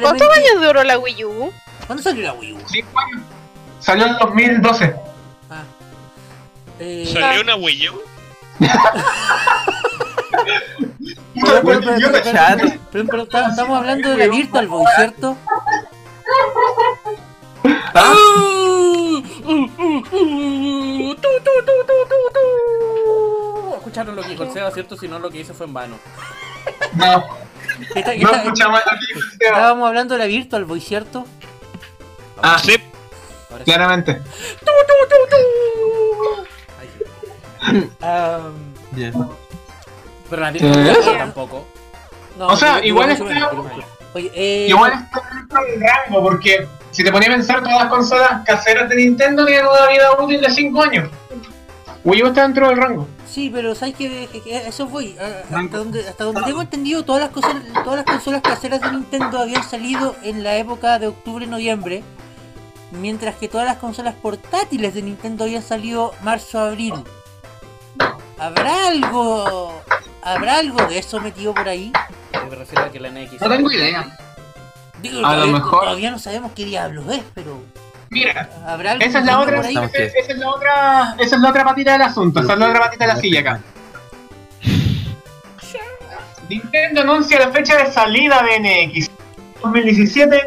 ¿Cuántos 0.00 0.28
años 0.38 0.62
duró 0.62 0.82
la 0.84 0.98
Wii 0.98 1.24
U? 1.26 1.52
¿Cuándo 1.86 2.02
salió 2.02 2.22
la 2.28 2.32
Wii 2.32 2.54
U? 2.54 2.58
Cinco 2.66 2.98
años. 2.98 3.20
Salió 3.80 4.06
en 4.06 4.16
2012. 4.16 5.09
Ah. 6.80 6.82
Eh, 6.82 7.10
¿Salió 7.12 7.42
una 7.42 7.56
Wii 7.56 7.88
U? 7.90 8.00
pero- 11.34 11.62
pero- 11.62 11.82
pero- 13.06 13.22
estamos 13.22 13.78
hablando 13.78 14.10
de 14.10 14.16
la 14.16 14.26
Virtual 14.28 14.66
Boy, 14.66 14.84
¿cierto? 14.96 15.36
¿Ah? 17.94 18.14
Escucharon 23.76 24.16
lo 24.16 24.22
que 24.22 24.28
dijo 24.28 24.44
el 24.44 24.52
Seba, 24.52 24.70
¿cierto? 24.70 24.96
Si 24.96 25.08
no, 25.08 25.18
lo 25.18 25.30
que 25.30 25.40
hice 25.40 25.52
fue 25.54 25.66
en 25.66 25.74
vano. 25.74 25.98
No, 26.94 27.24
Esta- 27.94 28.14
no 28.16 28.30
escuchamos 28.34 28.80
lo 28.84 28.90
que 28.98 29.06
dijo 29.06 29.20
el 29.20 29.30
Seba. 29.38 29.56
Estábamos 29.56 29.88
hablando 29.88 30.14
de 30.14 30.18
la 30.20 30.26
Virtual 30.26 30.64
Boy, 30.64 30.80
¿cierto? 30.80 31.26
Ah, 32.42 32.58
Sí. 32.58 32.76
Ahora 33.50 33.64
sí. 33.64 33.70
claramente. 33.70 34.12
Ahí. 34.12 34.20
Ah, 38.02 38.48
Ya. 38.96 39.12
Pero 40.28 40.42
la 40.42 40.50
¿Eh? 40.50 40.96
Tampoco. 41.18 41.66
no, 42.38 42.48
O 42.48 42.56
sea, 42.56 42.84
igual 42.84 43.10
está- 43.10 43.50
Oye, 44.14 44.30
eh, 44.34 44.66
Igual 44.68 44.92
está 44.92 45.22
dentro 45.34 45.62
del 45.64 45.80
rango, 45.80 46.22
porque 46.22 46.66
si 46.90 47.04
te 47.04 47.12
ponía 47.12 47.28
a 47.28 47.32
pensar, 47.32 47.62
todas 47.62 47.76
las 47.78 47.86
consolas 47.88 48.42
caseras 48.44 48.88
de 48.88 48.96
Nintendo 48.96 49.46
tienen 49.46 49.66
una 49.66 49.86
vida 49.88 50.10
útil 50.20 50.40
de 50.40 50.50
5 50.50 50.82
años. 50.82 51.08
Wii 52.02 52.22
U 52.22 52.26
está 52.28 52.42
dentro 52.42 52.68
del 52.68 52.76
rango. 52.78 53.06
Sí, 53.28 53.50
pero 53.52 53.74
sabes 53.74 53.94
que, 53.94 54.26
que- 54.32 54.40
que 54.42 54.56
a 54.56 54.68
eso 54.68 54.86
voy. 54.86 55.16
a- 55.18 55.56
Hasta 55.58 55.76
donde, 55.76 56.08
hasta 56.08 56.24
donde 56.24 56.42
tengo 56.42 56.60
entendido, 56.62 57.04
todas 57.04 57.22
las 57.22 57.30
cosas, 57.30 57.54
todas 57.84 57.96
las 57.98 58.04
consolas 58.06 58.40
caseras 58.42 58.80
de 58.80 58.90
Nintendo 58.90 59.38
habían 59.38 59.62
salido 59.62 60.16
en 60.22 60.42
la 60.42 60.56
época 60.56 60.98
de 60.98 61.06
octubre-noviembre, 61.08 62.02
mientras 62.90 63.36
que 63.36 63.46
todas 63.48 63.66
las 63.66 63.76
consolas 63.76 64.14
portátiles 64.14 64.94
de 64.94 65.02
Nintendo 65.02 65.44
habían 65.44 65.62
salido 65.62 66.12
marzo-abril. 66.22 66.94
¿Habrá 68.40 68.88
algo, 68.88 69.82
habrá 70.22 70.56
algo 70.58 70.82
de 70.86 70.98
eso 70.98 71.20
metido 71.20 71.52
por 71.54 71.68
ahí? 71.68 71.92
Me 72.48 72.56
refiero 72.56 72.84
a 72.84 72.90
que 72.90 72.98
la 72.98 73.10
NX. 73.10 73.40
No 73.40 73.48
tengo 73.48 73.70
idea. 73.70 74.16
Digo, 75.02 75.18
A 75.18 75.20
lo 75.20 75.28
todavía, 75.42 75.52
mejor- 75.52 75.80
todavía 75.84 76.10
no 76.10 76.18
sabemos 76.18 76.52
qué 76.56 76.64
diablos 76.64 77.04
es, 77.10 77.22
pero 77.34 77.62
Mira, 78.10 78.48
habrá 78.66 78.92
algo 78.92 79.04
esa 79.04 79.18
es 79.20 79.24
la 79.24 79.38
otra, 79.40 79.60
esa 79.60 79.70
es 79.70 80.38
la 80.38 80.50
otra, 80.50 81.14
esa 81.18 81.36
es 81.36 81.42
la 81.42 81.48
otra 81.50 81.64
patita 81.64 81.92
del 81.92 82.02
asunto, 82.02 82.40
esa 82.40 82.54
es 82.54 82.58
la 82.58 82.68
otra 82.68 82.80
patita 82.80 83.06
de 83.06 83.14
la 83.14 83.20
silla 83.20 83.40
acá. 83.40 83.60
Nintendo 86.48 87.02
anuncia 87.02 87.38
la 87.38 87.50
fecha 87.50 87.76
de 87.76 87.92
salida 87.92 88.42
de 88.42 88.58
NX 88.88 89.10
2017, 89.62 90.46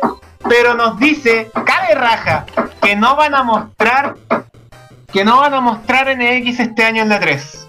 pero 0.49 0.73
nos 0.73 0.99
dice, 0.99 1.49
cabe 1.65 1.95
raja, 1.95 2.45
que 2.81 2.95
no 2.95 3.15
van 3.15 3.33
a 3.35 3.43
mostrar 3.43 4.15
que 5.13 5.23
no 5.23 5.37
van 5.39 5.53
a 5.53 5.61
mostrar 5.61 6.07
NX 6.17 6.59
este 6.59 6.83
año 6.83 7.03
en 7.03 7.09
la 7.09 7.19
3. 7.19 7.67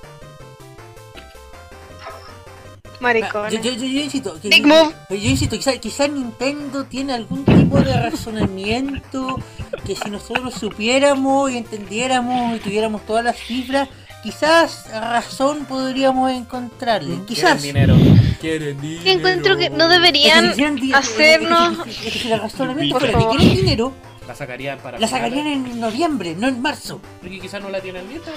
Maricón. 3.04 3.50
Yo, 3.50 3.61
yo, 3.61 3.84
insisto, 3.84 4.37
que- 4.40 4.49
Big 4.49 4.66
move. 4.66 4.92
yo 5.11 5.16
insisto, 5.30 5.56
quizá, 5.56 5.76
quizá 5.78 6.08
Nintendo 6.08 6.84
tiene 6.84 7.12
algún 7.12 7.44
tipo 7.44 7.80
de 7.80 7.92
razonamiento 8.11 9.38
que 9.87 9.94
si 9.94 10.11
nosotros 10.11 10.54
supiéramos 10.54 11.50
y 11.50 11.58
entendiéramos 11.58 12.56
y 12.56 12.61
tuviéramos 12.61 13.04
todas 13.06 13.25
las 13.25 13.37
cifras, 13.37 13.88
quizás 14.23 14.87
razón 14.90 15.66
podríamos 15.66 16.30
encontrarle. 16.32 17.11
Quieren 17.11 17.26
Quizás. 17.26 17.62
dinero. 17.62 17.94
Quieren 18.40 18.80
dinero. 18.80 19.02
Encuentro 19.11 19.56
que 19.56 19.70
no 19.70 19.84
Es 19.84 19.88
que 19.90 19.94
deberían 19.94 20.54
si 20.54 20.92
hacernos- 20.92 21.87
es 21.87 21.96
que- 21.99 22.08
es 22.08 22.14
si 22.14 22.32
el 22.32 22.40
razonamiento 22.40 22.99
Por 22.99 23.11
favor. 23.11 23.37
quieren 23.37 23.56
dinero, 23.56 23.92
La 24.26 24.34
sacarían 24.34 24.78
para. 24.78 24.99
la 24.99 25.06
sacarían 25.06 25.46
en 25.46 25.78
noviembre, 25.80 26.34
no 26.38 26.49
en 26.49 26.61
marzo. 26.62 27.00
Porque 27.20 27.38
quizás 27.40 27.61
no 27.62 27.68
la 27.68 27.80
tienen 27.80 28.08
lista. 28.08 28.30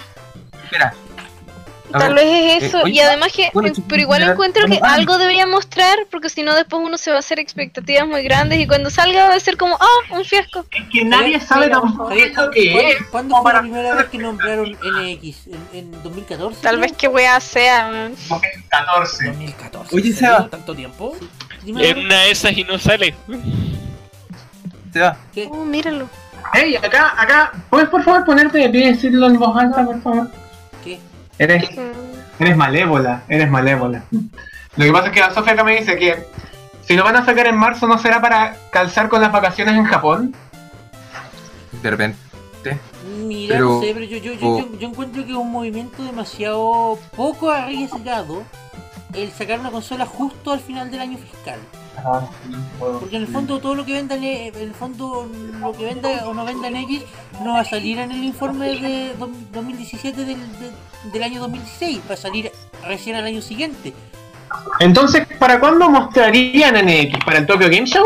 Espera. 0.65 0.93
Tal 1.91 2.13
ver, 2.13 2.25
vez 2.25 2.57
es 2.57 2.63
eso. 2.63 2.79
eh, 2.79 2.83
oye, 2.83 2.93
y 2.93 2.99
además 2.99 3.31
que, 3.31 3.49
bueno, 3.53 3.69
eh, 3.69 3.81
pero 3.87 4.01
igual 4.01 4.21
encuentro 4.23 4.65
que 4.67 4.79
ah. 4.83 4.93
algo 4.93 5.17
deberían 5.17 5.49
mostrar, 5.49 5.97
porque 6.11 6.29
si 6.29 6.43
no 6.43 6.53
después 6.55 6.81
uno 6.83 6.97
se 6.97 7.11
va 7.11 7.17
a 7.17 7.19
hacer 7.19 7.39
expectativas 7.39 8.07
muy 8.07 8.23
grandes 8.23 8.59
y 8.59 8.67
cuando 8.67 8.89
salga 8.89 9.29
va 9.29 9.35
a 9.35 9.39
ser 9.39 9.57
como, 9.57 9.75
ah, 9.79 10.13
un 10.15 10.25
fiasco. 10.25 10.65
Es 10.71 10.83
que 10.91 11.05
nadie 11.05 11.39
sabe 11.39 11.69
tampoco 11.69 12.09
¿cuándo- 12.09 12.51
es. 12.53 12.97
¿Cuándo 13.09 13.31
como 13.35 13.43
fue 13.43 13.53
la 13.53 13.61
primera 13.61 13.95
vez 13.95 14.05
que 14.07 14.17
nombraron 14.17 14.71
NX? 14.71 15.47
¿En, 15.47 15.67
en 15.73 16.03
2014? 16.03 16.61
Tal 16.61 16.77
vez 16.79 16.91
que 16.93 17.07
wea 17.07 17.39
sea. 17.39 17.87
man. 17.89 18.15
2014. 18.29 19.25
2014. 19.27 19.95
Oye. 19.95 20.13
Seba. 20.13 20.47
¿Tanto 20.49 20.75
tiempo? 20.75 21.15
Dime, 21.63 21.89
En 21.89 21.99
una 21.99 22.21
de 22.23 22.31
esas 22.31 22.57
y 22.57 22.63
no 22.63 22.77
sale. 22.79 23.15
Se 24.93 24.99
va. 24.99 25.17
¿qué? 25.33 25.47
Oh, 25.51 25.63
míralo. 25.65 26.09
Hey, 26.53 26.75
acá, 26.77 27.13
acá, 27.17 27.51
¿puedes 27.69 27.89
por 27.89 28.03
favor 28.03 28.23
ponerte 28.25 28.57
de 28.57 28.69
pie 28.69 28.85
y 28.85 28.93
decirlo 28.93 29.27
en 29.27 29.37
voz 29.37 29.55
alta, 29.57 29.83
por 29.85 30.01
favor? 30.01 30.31
Eres, 31.39 31.69
eres 32.39 32.57
malévola, 32.57 33.23
eres 33.27 33.49
malévola. 33.49 34.03
Lo 34.11 34.85
que 34.85 34.91
pasa 34.91 35.07
es 35.07 35.13
que 35.13 35.19
la 35.19 35.33
Sofía 35.33 35.53
acá 35.53 35.63
me 35.63 35.77
dice 35.77 35.97
que 35.97 36.25
si 36.85 36.95
lo 36.95 37.03
van 37.03 37.15
a 37.15 37.25
sacar 37.25 37.47
en 37.47 37.55
marzo, 37.57 37.87
¿no 37.87 37.97
será 37.97 38.21
para 38.21 38.55
calzar 38.71 39.09
con 39.09 39.21
las 39.21 39.31
vacaciones 39.31 39.75
en 39.75 39.85
Japón? 39.85 40.35
De 41.81 41.89
repente. 41.89 42.17
Mira, 43.25 43.55
Pero- 43.55 43.69
no 43.75 43.81
sé, 43.81 43.91
pero 43.93 44.05
yo, 44.05 44.17
yo, 44.17 44.33
yo, 44.33 44.47
o- 44.47 44.59
yo, 44.59 44.79
yo 44.79 44.87
encuentro 44.89 45.23
que 45.25 45.31
es 45.31 45.37
un 45.37 45.51
movimiento 45.51 46.03
demasiado 46.03 46.99
poco 47.15 47.49
arriesgado 47.49 48.43
el 49.13 49.31
sacar 49.31 49.59
una 49.59 49.71
consola 49.71 50.05
justo 50.05 50.51
al 50.51 50.59
final 50.59 50.91
del 50.91 50.99
año 51.01 51.17
fiscal. 51.17 51.59
Porque 52.79 53.15
en 53.17 53.23
el 53.23 53.27
fondo 53.27 53.59
todo 53.59 53.75
lo 53.75 53.85
que 53.85 53.93
venda 53.93 54.15
en 54.15 54.23
en 54.23 54.55
el 54.55 54.73
fondo 54.73 55.27
lo 55.59 55.71
que 55.73 55.85
venda 55.85 56.09
o 56.27 56.33
no 56.33 56.45
venda 56.45 56.67
en 56.67 56.75
X 56.77 57.01
no 57.43 57.53
va 57.53 57.61
a 57.61 57.65
salir 57.65 57.97
en 57.99 58.11
el 58.11 58.23
informe 58.23 58.67
de 58.69 59.13
do- 59.17 59.29
2017 59.53 60.25
del, 60.25 60.37
de- 60.59 61.09
del 61.11 61.23
año 61.23 61.39
2016, 61.41 62.01
va 62.09 62.13
a 62.13 62.17
salir 62.17 62.51
recién 62.87 63.15
al 63.15 63.25
año 63.25 63.41
siguiente. 63.41 63.93
Entonces, 64.79 65.27
¿para 65.39 65.59
cuándo 65.59 65.89
mostrarían 65.89 66.75
NX? 66.75 67.23
¿Para 67.25 67.39
el 67.39 67.45
Tokyo 67.47 67.67
Game 67.69 67.85
Show? 67.85 68.05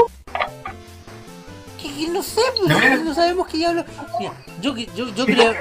No 2.12 2.22
sé, 2.24 2.41
pues, 2.58 2.70
¿No? 2.70 3.03
no 3.03 3.13
sabemos 3.13 3.48
qué 3.48 3.58
diablo. 3.58 3.86
Mira, 4.20 4.34
yo, 4.62 4.74
que- 4.75 4.88
yo, 4.96 5.13
yo 5.15 5.25
creo. 5.25 5.51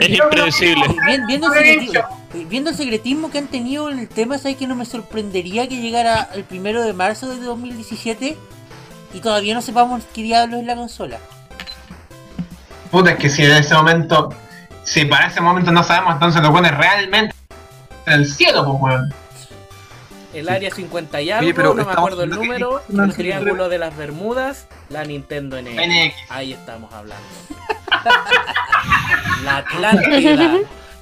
Es 0.00 0.08
impredecible. 0.10 0.84
Viendo, 1.26 1.52
el 1.52 1.52
secretismo, 1.54 2.02
viendo 2.48 2.70
el 2.70 2.76
secretismo 2.76 3.30
que 3.30 3.38
han 3.38 3.46
tenido 3.48 3.90
en 3.90 3.98
el 3.98 4.08
tema, 4.08 4.38
¿sabes 4.38 4.56
que 4.56 4.66
no 4.66 4.74
me 4.74 4.84
sorprendería 4.84 5.68
que 5.68 5.80
llegara 5.80 6.28
el 6.34 6.44
primero 6.44 6.82
de 6.82 6.92
marzo 6.92 7.28
de 7.34 7.40
2017 7.40 8.36
y 9.12 9.20
todavía 9.20 9.54
no 9.54 9.62
sepamos 9.62 10.02
qué 10.14 10.22
diablo 10.22 10.58
es 10.58 10.64
la 10.64 10.76
consola? 10.76 11.18
Puta, 12.90 13.12
es 13.12 13.18
que 13.18 13.28
si 13.28 13.42
en 13.44 13.52
ese 13.52 13.74
momento, 13.74 14.28
si 14.84 15.04
para 15.04 15.26
ese 15.26 15.40
momento 15.40 15.72
no 15.72 15.82
sabemos, 15.82 16.14
entonces 16.14 16.42
lo 16.42 16.52
pone 16.52 16.70
realmente 16.70 17.34
en 18.06 18.12
el 18.12 18.26
cielo, 18.32 18.64
pues 18.64 18.78
weón. 18.80 19.14
El 20.34 20.48
área 20.48 20.70
50 20.70 21.20
y 21.20 21.30
algo, 21.30 21.44
Oye, 21.44 21.54
pero 21.54 21.74
no 21.74 21.84
me 21.84 21.92
acuerdo 21.92 22.24
el 22.24 22.30
que- 22.30 22.36
número, 22.36 22.82
el 22.92 23.14
triángulo 23.14 23.68
de 23.68 23.78
las 23.78 23.96
Bermudas, 23.96 24.66
la 24.88 25.04
Nintendo 25.04 25.56
NX. 25.60 25.74
NX. 25.76 26.14
Ahí 26.30 26.52
estamos 26.52 26.92
hablando. 26.92 27.24
la 29.44 29.56
Atlántida, 29.58 30.58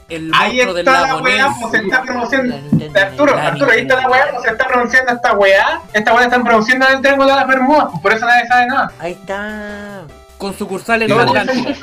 el 0.08 0.30
Ahí 0.34 0.48
monstruo 0.56 0.74
del 0.74 0.86
está 0.86 1.00
la 1.00 1.06
lago 1.06 1.20
weá, 1.22 1.48
pues 1.60 1.70
se 1.70 1.76
está 1.78 2.02
Nintendo- 2.02 3.00
Arturo, 3.00 3.36
Arturo, 3.38 3.70
ahí 3.70 3.80
está 3.80 3.96
la 3.96 4.08
weá, 4.10 4.30
pues 4.30 4.42
se 4.42 4.50
está 4.50 4.66
pronunciando 4.68 5.12
esta 5.12 5.32
weá. 5.32 5.80
Esta 5.94 6.14
weá 6.14 6.24
están 6.24 6.44
pronunciando 6.44 6.86
en 6.88 6.96
el 6.96 7.00
Triángulo 7.00 7.30
de 7.30 7.36
las 7.36 7.46
Bermudas, 7.46 7.86
pues 7.90 8.02
por 8.02 8.12
eso 8.12 8.26
nadie 8.26 8.46
sabe 8.46 8.66
nada. 8.66 8.92
Ahí 8.98 9.12
está. 9.12 10.02
Con 10.36 10.56
sucursal 10.58 11.02
en. 11.02 11.12
Atlántida. 11.12 11.74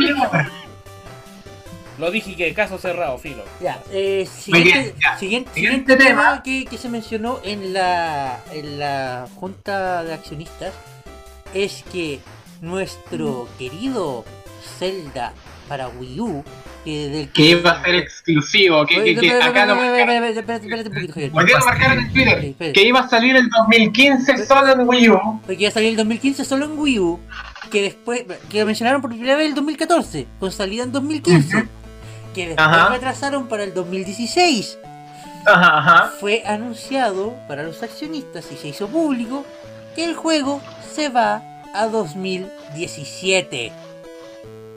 Lo 2.00 2.10
dije 2.12 2.36
que 2.36 2.54
caso 2.54 2.78
cerrado, 2.78 3.18
filo. 3.18 3.44
Ya, 3.62 3.82
eh, 3.92 4.26
Muy 4.26 4.62
siguiente, 4.62 4.80
bien, 4.80 4.94
ya. 5.04 5.18
siguiente, 5.18 5.52
Siguiente 5.54 5.54
siguiente 5.54 5.96
tema 5.98 6.22
tema. 6.24 6.44
que, 6.44 6.66
que 6.66 6.78
se 6.78 6.88
mencionó 6.90 7.40
en 7.44 7.74
la, 7.74 8.40
en 8.54 8.80
la 8.80 9.28
junta 9.36 10.04
de 10.04 10.14
accionistas 10.14 10.74
es 11.54 11.84
que 11.92 12.20
nuestro 12.62 13.48
querido 13.58 14.24
Zelda 14.78 15.34
para 15.68 15.88
Wii 15.90 16.20
U, 16.22 16.44
que 16.84 17.10
del 17.10 17.30
Que 17.30 17.42
iba 17.52 17.72
a 17.72 17.84
ser 17.84 17.96
exclusivo, 17.96 18.86
que, 18.86 18.96
que, 18.96 19.16
que. 19.16 19.22
Que 22.74 22.84
iba 22.84 23.00
a 23.00 23.10
salir 23.10 23.36
el 23.36 23.50
2015 23.50 24.46
solo 24.46 24.72
en 24.74 24.88
Wii 24.88 25.10
U. 25.10 25.20
Porque 25.46 25.62
iba 25.64 25.70
a 25.70 25.74
salir 25.74 25.90
el 25.90 25.96
2015 25.98 26.46
solo 26.46 26.66
en 26.66 26.78
Wii 26.80 27.00
U, 27.00 27.20
que 27.72 27.82
después, 27.82 28.24
que 28.50 28.60
lo 28.60 28.66
mencionaron 28.66 29.02
por 29.02 29.12
primera 29.12 29.36
vez 29.36 29.48
el 29.48 29.56
2014, 29.56 30.28
con 30.40 30.52
salida 30.52 30.84
en 30.84 30.92
2015, 30.92 31.66
que 32.34 32.48
después 32.50 32.68
Ajá. 32.68 32.90
retrasaron 32.90 33.48
para 33.48 33.64
el 33.64 33.74
2016. 33.74 34.78
Ajá, 35.46 35.78
ajá. 35.80 36.12
Fue 36.20 36.44
anunciado 36.46 37.34
para 37.48 37.64
los 37.64 37.82
accionistas 37.84 38.46
y 38.52 38.58
se 38.58 38.68
hizo 38.70 38.88
público 38.88 39.46
que 39.96 40.04
el 40.06 40.16
juego 40.16 40.62
se 40.94 41.10
va 41.10 41.42
a 41.74 41.88
2017 41.88 43.72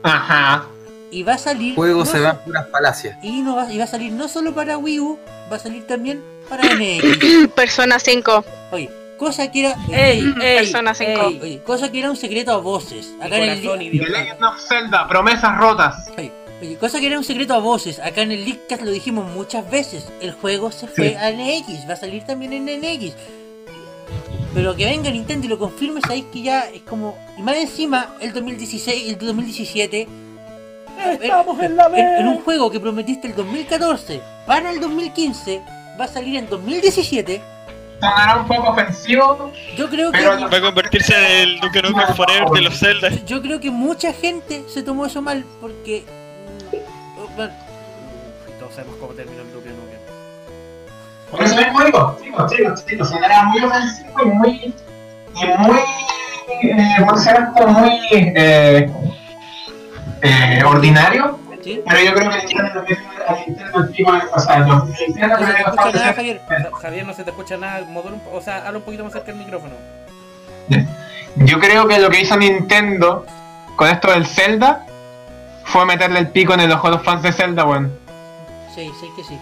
Ajá. 0.03 0.65
y 1.11 1.23
va 1.23 1.35
a 1.35 1.39
salir 1.39 1.71
El 1.71 1.77
juego 1.77 2.01
no 2.01 2.05
se 2.07 2.21
va 2.21 2.31
en 2.31 2.37
puras 2.39 2.67
falacias. 2.71 3.17
y 3.23 3.43
no 3.43 3.57
va, 3.57 3.71
y 3.73 3.79
va 3.79 3.85
a 3.85 3.89
salir 3.89 4.13
no 4.13 4.29
solo 4.29 4.55
para 4.55 4.79
Wii 4.79 5.01
U, 5.01 5.19
va 5.51 5.57
a 5.57 5.59
salir 5.59 5.87
también 5.87 6.23
para 6.49 6.65
NX. 6.75 7.49
Persona 7.55 7.99
5. 7.99 8.45
Oye, 8.73 8.91
cosa 9.19 9.51
que 9.51 9.61
era 9.67 9.77
¡Ey, 9.91 10.21
ey! 10.41 10.57
Persona 10.59 10.95
5. 10.95 11.11
ey. 11.11 11.41
Oye, 11.43 11.63
cosa 11.63 11.91
que 11.91 11.99
era 12.01 12.11
un 12.11 12.17
secreto 12.17 12.53
a 12.53 12.57
voces. 12.59 13.13
Acá 13.21 13.37
en 13.37 13.43
el 13.51 13.61
corazón 13.63 13.83
y 13.83 13.91
The 13.91 13.97
Dios. 13.99 14.11
Legend 14.11 14.45
of 14.45 14.61
Zelda, 14.61 15.09
promesas 15.09 15.57
rotas. 15.59 16.09
Oye, 16.19 16.33
cosa 16.81 17.01
que 17.01 17.07
era 17.07 17.19
un 17.19 17.25
secreto 17.25 17.55
a 17.55 17.59
voces. 17.59 17.99
Acá 17.99 18.23
en 18.23 18.33
el 18.33 18.45
Leakcast 18.45 18.83
lo 18.83 18.91
dijimos 18.91 19.31
muchas 19.33 19.69
veces. 19.71 20.07
El 20.21 20.33
juego 20.33 20.71
se 20.73 20.87
fue 20.89 21.11
Sí. 21.11 21.15
a 21.15 21.31
NX, 21.31 21.89
va 21.89 21.95
a 21.95 21.97
salir 21.97 22.25
también 22.25 22.53
en 22.53 22.67
NX. 22.81 23.15
Pero 24.55 24.77
que 24.77 24.85
venga 24.85 25.11
Nintendo 25.11 25.47
y 25.47 25.49
lo 25.49 25.59
confirme, 25.59 26.01
sabéis 26.03 26.27
que 26.33 26.43
ya 26.43 26.61
es 26.69 26.83
como. 26.83 27.17
Y 27.39 27.43
más 27.43 27.57
encima, 27.57 28.15
el 28.21 28.33
2016 28.33 29.05
y 29.07 29.11
el 29.11 29.19
2017. 29.19 30.09
Estamos 31.23 31.59
en, 31.61 31.65
en 31.73 31.77
la 31.77 31.87
en- 31.87 32.21
en 32.21 32.29
un 32.29 32.41
juego 32.43 32.71
que 32.71 32.79
prometiste 32.79 33.27
el 33.29 33.35
2014 33.35 34.21
para 34.47 34.71
el 34.71 34.79
2015, 34.81 35.63
va 35.99 36.05
a 36.05 36.09
salir 36.09 36.37
en 36.37 36.49
2017. 36.49 37.41
Sonará 38.01 38.37
un 38.41 38.47
poco 38.47 38.71
ofensivo. 38.71 39.53
Yo 39.77 39.89
creo 39.89 40.13
que. 40.13 40.19
Pero 40.19 40.49
Va 40.51 40.57
a 40.57 40.61
convertirse 40.61 41.15
en 41.15 41.49
el 41.49 41.61
Duke 41.61 41.83
Nukem 41.83 42.15
Forever 42.15 42.49
de 42.51 42.61
los 42.63 42.79
Zelda. 42.79 43.09
Yo 43.25 43.41
creo 43.41 43.59
que 43.61 43.71
mucha 43.71 44.13
gente 44.13 44.65
se 44.69 44.83
tomó 44.83 45.07
eso 45.07 45.23
mal 45.23 45.45
porque. 45.61 46.05
Bueno, 47.37 47.53
Todos 48.59 48.75
sabemos 48.75 48.97
cómo 49.01 49.13
terminó 49.13 49.43
el 49.43 49.53
Duke 49.53 49.71
Nukem. 49.71 50.01
Por 51.31 51.43
eso 51.43 51.57
mismo 51.57 51.85
digo, 51.85 52.19
chicos, 52.23 52.53
chicos, 52.53 52.85
chicos, 52.85 53.11
muy 53.11 53.65
ofensivo 53.65 54.23
y 54.23 54.27
muy. 54.27 54.75
y 55.35 55.47
muy. 55.59 55.79
Eh, 56.63 56.97
¿cómo 56.99 57.17
se 57.17 57.33
llama 57.33 57.53
esto? 57.55 57.69
Muy. 57.69 58.01
Eh, 58.11 58.93
eh, 60.23 60.63
ordinario. 60.65 61.39
¿sí? 61.63 61.83
Pero 61.89 62.05
yo 62.05 62.15
creo 62.15 62.31
que 62.31 62.37
Nintendo 63.47 63.83
de. 63.83 64.03
O 64.35 64.39
sea, 64.39 64.59
los 64.59 64.85
Nintendo 64.85 65.39
No 65.39 65.47
se 65.47 65.53
te 65.53 65.55
que 65.55 65.63
escucha 65.63 65.93
nada, 65.93 66.13
Javier. 66.13 66.41
Javier, 66.81 67.07
no 67.07 67.15
se 67.15 67.25
te 67.25 67.31
escucha 67.31 67.57
nada. 67.57 67.85
modula 67.87 68.17
un 68.17 68.23
o 68.31 68.41
sea, 68.43 68.67
habla 68.67 68.79
un 68.79 68.85
poquito 68.85 69.05
más 69.05 69.13
cerca 69.13 69.33
del 69.33 69.41
micrófono. 69.41 69.75
Yo 71.37 71.59
creo 71.61 71.89
que 71.89 71.99
lo 71.99 72.11
que 72.11 72.21
hizo 72.21 72.37
Nintendo 72.37 73.25
con 73.77 73.89
esto 73.89 74.11
del 74.11 74.27
Zelda 74.27 74.85
fue 75.65 75.85
meterle 75.87 76.19
el 76.19 76.29
pico 76.31 76.55
en 76.55 76.61
el 76.61 76.73
ojo 76.73 76.89
a 76.89 76.91
los 76.93 77.03
fans 77.03 77.23
de 77.23 77.33
Zelda, 77.33 77.65
weón. 77.65 77.93
Sí, 78.75 78.91
sí 79.01 79.07
que 79.17 79.25
sí. 79.25 79.39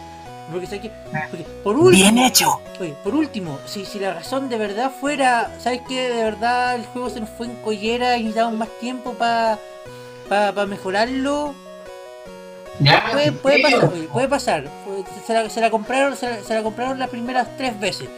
Porque 0.51 0.67
sé 0.67 0.81
que. 0.81 0.91
porque 1.31 1.45
por 1.63 1.77
último. 1.77 2.27
hecho. 2.27 2.61
Oye, 2.81 2.95
por 3.05 3.15
último, 3.15 3.59
si, 3.67 3.85
si 3.85 3.99
la 3.99 4.15
razón 4.15 4.49
de 4.49 4.59
verdad 4.59 4.91
fuera. 5.01 5.51
¿Sabes 5.61 5.83
qué? 5.89 6.09
De 6.09 6.25
verdad 6.25 6.75
el 6.75 6.85
juego 6.87 7.09
se 7.11 7.21
nos 7.21 7.31
fue 7.31 7.47
en 7.47 7.57
collera 7.63 8.17
y 8.17 8.25
necesitamos 8.25 8.55
más 8.55 8.69
tiempo 8.81 9.13
para. 9.15 9.59
para 10.29 10.67
mejorarlo. 10.67 11.55
Ya, 12.81 13.11
Puede, 13.43 13.61
pasar, 13.61 13.91
oye, 13.93 14.09
puede 14.11 14.29
pasar. 14.29 14.65
Se 15.27 15.35
la, 15.35 15.51
se 15.51 15.61
la 15.61 15.71
compraron, 15.71 16.17
se 16.17 16.31
la, 16.31 16.43
se 16.43 16.55
la 16.55 16.63
compraron 16.63 16.99
las 16.99 17.11
primeras 17.11 17.47
tres 17.59 17.79
veces. 17.79 18.09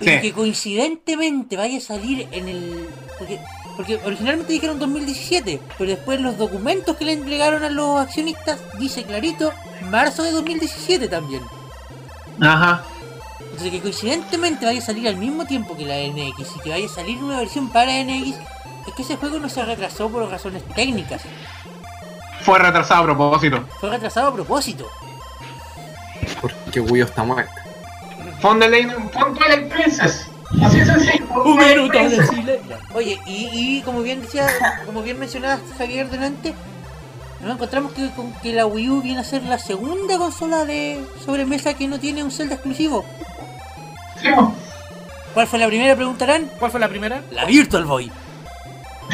Sí. 0.00 0.20
que 0.20 0.32
coincidentemente 0.32 1.56
vaya 1.56 1.78
a 1.78 1.80
salir 1.80 2.28
en 2.32 2.48
el. 2.48 2.88
Porque, 3.18 3.40
porque 3.76 4.00
originalmente 4.04 4.52
dijeron 4.52 4.78
2017, 4.78 5.60
pero 5.76 5.90
después 5.90 6.20
los 6.20 6.38
documentos 6.38 6.96
que 6.96 7.04
le 7.04 7.12
entregaron 7.12 7.62
a 7.62 7.68
los 7.70 8.00
accionistas 8.00 8.58
dice 8.78 9.04
clarito 9.04 9.52
marzo 9.90 10.22
de 10.22 10.32
2017 10.32 11.08
también. 11.08 11.42
Ajá. 12.40 12.82
Entonces 13.40 13.70
que 13.70 13.80
coincidentemente 13.80 14.66
vaya 14.66 14.80
a 14.80 14.84
salir 14.84 15.08
al 15.08 15.16
mismo 15.16 15.44
tiempo 15.44 15.76
que 15.76 15.84
la 15.84 15.96
NX 15.96 16.56
y 16.56 16.60
que 16.60 16.70
vaya 16.70 16.86
a 16.86 16.90
salir 16.90 17.22
una 17.22 17.38
versión 17.38 17.70
para 17.70 17.92
NX, 18.02 18.36
es 18.86 18.94
que 18.94 19.02
ese 19.02 19.16
juego 19.16 19.38
no 19.38 19.48
se 19.48 19.64
retrasó 19.64 20.08
por 20.08 20.28
razones 20.30 20.62
técnicas, 20.74 21.22
Fue 22.42 22.58
retrasado 22.58 23.02
a 23.02 23.04
propósito. 23.04 23.64
fue 23.80 23.90
retrasado 23.90 24.28
a 24.28 24.34
propósito. 24.34 24.86
Porque 26.40 26.80
Wii 26.80 27.02
U 27.02 27.06
está 27.06 27.24
muerta. 27.24 27.52
De 28.60 28.68
ley, 28.68 28.86
fue 29.12 29.32
Twilight 29.34 29.72
Princess. 29.72 30.26
Así 30.62 30.78
es 30.78 30.86
sencillo. 30.86 31.25
Un 31.44 31.56
minuto 31.58 31.98
de 31.98 32.26
silencio. 32.26 32.76
Oye, 32.94 33.18
y, 33.26 33.48
y 33.52 33.82
como 33.82 34.02
bien 34.02 34.22
decía, 34.22 34.46
como 34.86 35.02
bien 35.02 35.18
mencionabas 35.18 35.60
Javier 35.76 36.08
delante, 36.10 36.54
nos 37.40 37.52
encontramos 37.54 37.92
que, 37.92 38.10
con 38.10 38.32
que 38.34 38.52
la 38.52 38.66
Wii 38.66 38.90
U 38.90 39.02
viene 39.02 39.20
a 39.20 39.24
ser 39.24 39.42
la 39.44 39.58
segunda 39.58 40.18
consola 40.18 40.64
de 40.64 41.00
sobremesa 41.24 41.74
que 41.74 41.86
no 41.88 41.98
tiene 42.00 42.22
un 42.22 42.30
Zelda 42.30 42.54
exclusivo. 42.54 43.04
Sí. 44.20 44.28
¿Cuál 45.34 45.46
fue 45.46 45.58
la 45.58 45.66
primera? 45.66 45.94
Preguntarán. 45.94 46.50
¿Cuál 46.58 46.70
fue 46.70 46.80
la 46.80 46.88
primera? 46.88 47.20
La 47.30 47.44
Virtual 47.44 47.84
Boy. 47.84 48.10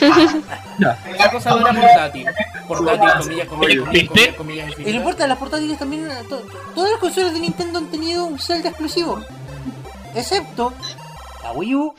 Esa 0.00 1.30
cosa 1.30 1.50
era 1.60 1.72
portátil. 1.74 2.26
Portátil, 2.66 3.46
comillas, 3.48 4.34
comillas, 4.36 4.70
Y 4.78 4.82
no 4.84 4.90
importa, 4.90 5.26
las 5.26 5.36
portátiles 5.38 5.78
también. 5.78 6.08
to- 6.28 6.42
todas 6.74 6.90
las 6.92 7.00
consolas 7.00 7.32
de 7.34 7.40
Nintendo 7.40 7.80
han 7.80 7.86
tenido 7.86 8.24
un 8.24 8.38
Zelda 8.38 8.68
exclusivo. 8.70 9.20
Excepto 10.14 10.72
la 11.50 11.58
Wii 11.58 11.74
U 11.74 11.94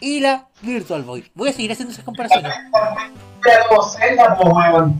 y 0.00 0.20
la 0.20 0.46
Virtual 0.62 1.02
Boy. 1.02 1.30
Voy 1.34 1.50
a 1.50 1.52
seguir 1.52 1.72
haciendo 1.72 1.92
esas 1.92 2.04
comparaciones. 2.04 2.52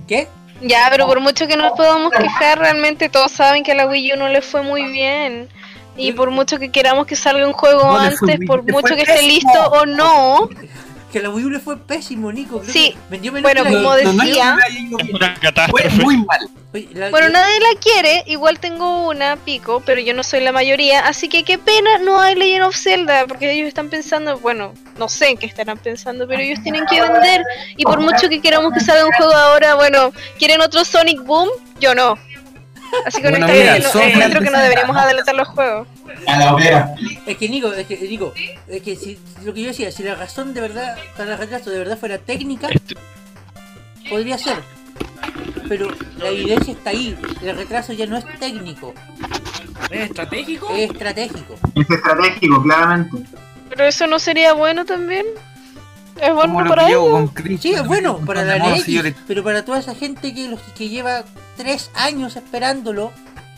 ¿Qué? 0.07 0.29
Ya, 0.63 0.89
pero 0.91 1.07
por 1.07 1.21
mucho 1.21 1.47
que 1.47 1.57
nos 1.57 1.73
podamos 1.73 2.13
quejar, 2.13 2.59
realmente 2.59 3.09
todos 3.09 3.33
saben 3.33 3.63
que 3.63 3.73
a 3.73 3.75
la 3.75 3.87
Wii 3.87 4.13
U 4.13 4.17
no 4.17 4.29
le 4.29 4.43
fue 4.43 4.63
muy 4.63 4.91
bien. 4.91 5.49
Y 5.97 6.13
por 6.13 6.31
mucho 6.31 6.59
que 6.59 6.71
queramos 6.71 7.07
que 7.07 7.17
salga 7.17 7.47
un 7.47 7.55
juego 7.55 7.83
No 7.83 7.99
antes, 7.99 8.39
por 8.47 8.63
mucho 8.71 8.95
que 8.95 9.03
esté 9.03 9.23
listo 9.23 9.59
o 9.71 9.87
no, 9.87 10.51
Que 11.13 11.21
la 11.21 11.31
Wii 11.31 11.45
U 11.45 11.51
le 11.51 11.61
fue 11.61 11.77
pésimo, 11.79 12.33
Nico. 12.33 12.61
Creo 12.61 12.73
Sí, 12.73 12.97
vendió 13.09 13.33
menos 13.33 13.45
bueno, 13.53 13.65
como. 13.65 13.77
No, 13.81 14.13
no 14.13 14.25
decía- 14.25 14.57
Fue 15.71 15.89
muy 16.03 16.17
mal. 16.19 16.39
Oye, 16.75 16.89
la- 16.93 17.11
bueno, 17.11 17.29
nadie 17.31 17.59
la 17.61 17.79
quiere. 17.81 18.25
Igual 18.27 18.59
tengo 18.59 19.07
una, 19.09 19.37
pico, 19.37 19.83
pero 19.87 20.01
yo 20.01 20.13
no 20.15 20.23
soy 20.25 20.41
la 20.41 20.53
mayoría. 20.53 21.07
Así 21.07 21.29
que 21.29 21.45
qué 21.45 21.59
pena 21.59 21.99
no 21.99 22.21
hay 22.21 22.35
Legend 22.35 22.65
of 22.65 22.77
Zelda, 22.77 23.25
porque 23.27 23.51
ellos 23.53 23.69
están 23.69 23.89
pensando, 23.89 24.39
bueno, 24.41 24.75
no 24.99 25.09
sé 25.09 25.29
en 25.31 25.37
qué 25.39 25.47
estarán 25.47 25.79
pensando, 25.79 26.27
pero 26.27 26.43
ellos 26.43 26.59
tienen 26.63 26.85
que 26.87 27.01
vender. 27.01 27.43
Y 27.77 27.85
por 27.85 28.01
mucho 28.01 28.29
que 28.29 28.41
queramos 28.43 28.73
que 28.73 28.81
salga 28.81 29.07
un 29.07 29.13
juego 29.13 29.33
ahora, 29.33 29.75
bueno, 29.77 30.13
¿quieren 30.39 30.61
otro 30.61 30.85
Sonic 30.85 31.23
Boom? 31.23 31.49
Yo 31.81 31.95
no. 31.95 32.19
Así 33.07 33.21
que 33.23 33.31
Bueno, 33.31 33.47
honestamente 33.47 33.73
mira, 33.73 33.79
no- 33.87 33.93
son 33.93 34.03
encuentro 34.03 34.41
que 34.43 34.51
no 34.51 34.59
deberíamos 34.61 34.97
adelantar 34.97 35.35
los 35.35 35.49
juegos. 35.49 35.89
A 36.27 36.39
la 36.39 36.55
hoguera. 36.55 36.95
Es 37.27 37.37
que 37.37 37.49
Nico, 37.49 37.73
es 37.73 37.87
que 37.87 37.97
Nico, 38.09 38.33
es 38.69 38.83
que 38.83 38.97
si, 38.97 39.19
lo 39.45 39.53
que 39.55 39.63
yo 39.63 39.69
decía, 39.69 39.91
si 39.93 40.03
la 40.03 40.15
razón 40.15 40.55
de 40.55 40.61
verdad 40.61 40.97
para 41.17 41.33
el 41.35 41.39
retraso 41.39 41.71
de 41.71 41.79
verdad 41.79 41.99
fuera 41.99 42.19
técnica, 42.19 42.69
Este- 42.69 42.97
podría 44.09 44.39
ser. 44.39 44.59
Pero 45.69 45.89
la 46.19 46.29
evidencia 46.29 46.73
está 46.73 46.91
ahí, 46.91 47.17
el 47.43 47.57
retraso 47.57 47.93
ya 47.93 48.07
no 48.07 48.17
es 48.17 48.25
técnico, 48.39 48.95
¿Es 49.91 50.01
estratégico? 50.11 50.69
es 50.75 50.91
estratégico. 50.91 51.55
Es 51.75 51.91
estratégico, 51.91 52.63
claramente. 52.63 53.17
Pero 53.69 53.85
eso 53.85 54.07
no 54.07 54.19
sería 54.19 54.53
bueno 54.53 54.85
también. 54.85 55.27
Es 56.21 56.33
bueno 56.33 56.65
para 56.69 56.89
ellos. 56.89 57.31
Sí, 57.61 57.73
es 57.75 57.87
bueno 57.87 58.19
para 58.25 58.43
la 58.45 58.57
Mono, 58.59 58.77
NX, 58.77 58.85
si 58.85 58.93
yo 58.95 59.03
le- 59.03 59.15
pero 59.27 59.43
para 59.45 59.65
toda 59.65 59.81
esa 59.81 59.95
gente 59.95 60.33
que, 60.33 60.49
los, 60.49 60.61
que 60.79 60.89
lleva 60.89 61.25
tres 61.57 61.91
años 61.95 62.37
esperándolo, 62.37 63.13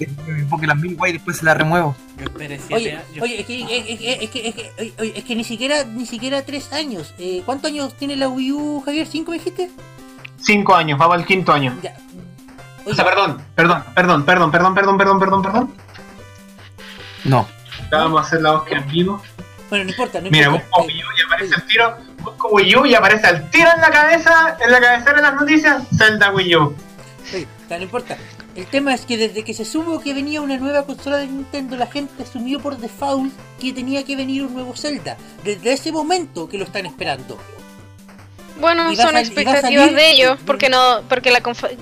Porque 0.51 0.67
las 0.67 0.77
mil 0.77 0.97
guay 0.97 1.13
después 1.13 1.39
se 1.39 1.45
las 1.45 1.57
remuevo. 1.57 1.97
Oye, 2.71 3.01
oye, 3.21 3.41
es 3.41 3.47
que, 3.47 3.61
es, 4.23 4.31
que, 4.31 4.49
es 4.49 5.25
que, 5.25 5.33
es 5.33 5.37
ni 5.37 5.45
siquiera, 5.45 5.85
ni 5.85 6.07
siquiera 6.07 6.43
tres 6.43 6.73
años. 6.73 7.15
Eh, 7.19 7.43
¿Cuántos 7.45 7.71
años 7.71 7.95
tiene 7.95 8.17
la 8.17 8.29
Wii 8.29 8.53
U, 8.53 8.83
Javier? 8.85 9.07
¿Cinco 9.07 9.33
me 9.33 9.39
dijiste? 9.39 9.71
Cinco 10.41 10.75
años, 10.75 11.01
va 11.01 11.15
el 11.17 11.27
quinto 11.27 11.53
año. 11.53 11.77
Ya. 11.83 11.97
O 12.85 12.95
sea, 12.95 13.05
perdón, 13.05 13.43
perdón, 13.55 13.85
perdón, 13.95 14.25
perdón, 14.25 14.51
perdón, 14.51 14.75
perdón, 14.75 14.99
perdón, 14.99 15.19
perdón, 15.19 15.43
perdón. 15.43 15.75
No. 17.25 17.47
Ya 17.91 17.99
vamos 17.99 18.21
a 18.23 18.27
hacer 18.27 18.41
la 18.43 18.53
búsqueda 18.53 18.79
en 18.79 18.89
vivo. 18.89 19.23
Bueno, 19.69 19.85
no 19.85 19.91
importa, 19.91 20.21
no 20.21 20.31
Mira, 20.31 20.47
importa. 20.47 20.67
busco 20.71 20.87
Wii 20.87 21.03
U 21.03 21.07
y 21.17 21.23
aparece 21.23 21.55
el 21.55 21.67
tiro. 21.67 21.97
Busco 22.21 22.49
Wii 22.49 22.77
U 22.77 22.87
y 22.87 22.95
aparece 22.95 23.27
al 23.27 23.51
tiro 23.51 23.69
en 23.75 23.81
la 23.81 23.91
cabeza, 23.91 24.57
en 24.61 24.73
la 24.73 24.81
cabecera 24.81 25.17
de 25.17 25.23
las 25.23 25.35
noticias, 25.35 25.83
Zelda 25.97 26.31
Wii 26.33 26.57
U. 26.57 26.77
Sí, 27.25 27.47
no 27.69 27.77
importa. 27.77 28.17
El 28.59 28.67
tema 28.67 28.93
es 28.93 29.03
que 29.03 29.17
desde 29.17 29.45
que 29.45 29.55
se 29.55 29.65
supo 29.65 30.01
que 30.01 30.13
venía 30.13 30.41
una 30.41 30.57
nueva 30.57 30.85
consola 30.85 31.19
de 31.19 31.29
Nintendo, 31.29 31.77
la 31.77 31.87
gente 31.87 32.25
asumió 32.25 32.59
por 32.59 32.77
default 32.77 33.33
que 33.61 33.73
tenía 33.73 34.03
que 34.03 34.17
venir 34.17 34.43
un 34.43 34.53
nuevo 34.53 34.75
Zelda. 34.75 35.17
Desde 35.45 35.75
ese 35.75 35.93
momento 35.93 36.49
que 36.49 36.59
lo 36.59 36.65
están 36.65 36.85
esperando. 36.85 37.39
Bueno, 38.59 38.93
son 38.97 39.17
expectativas 39.17 39.95
de 39.95 40.11
ellos, 40.11 40.41
porque 40.45 40.69
no, 40.69 41.03
porque 41.09 41.31
la 41.31 41.41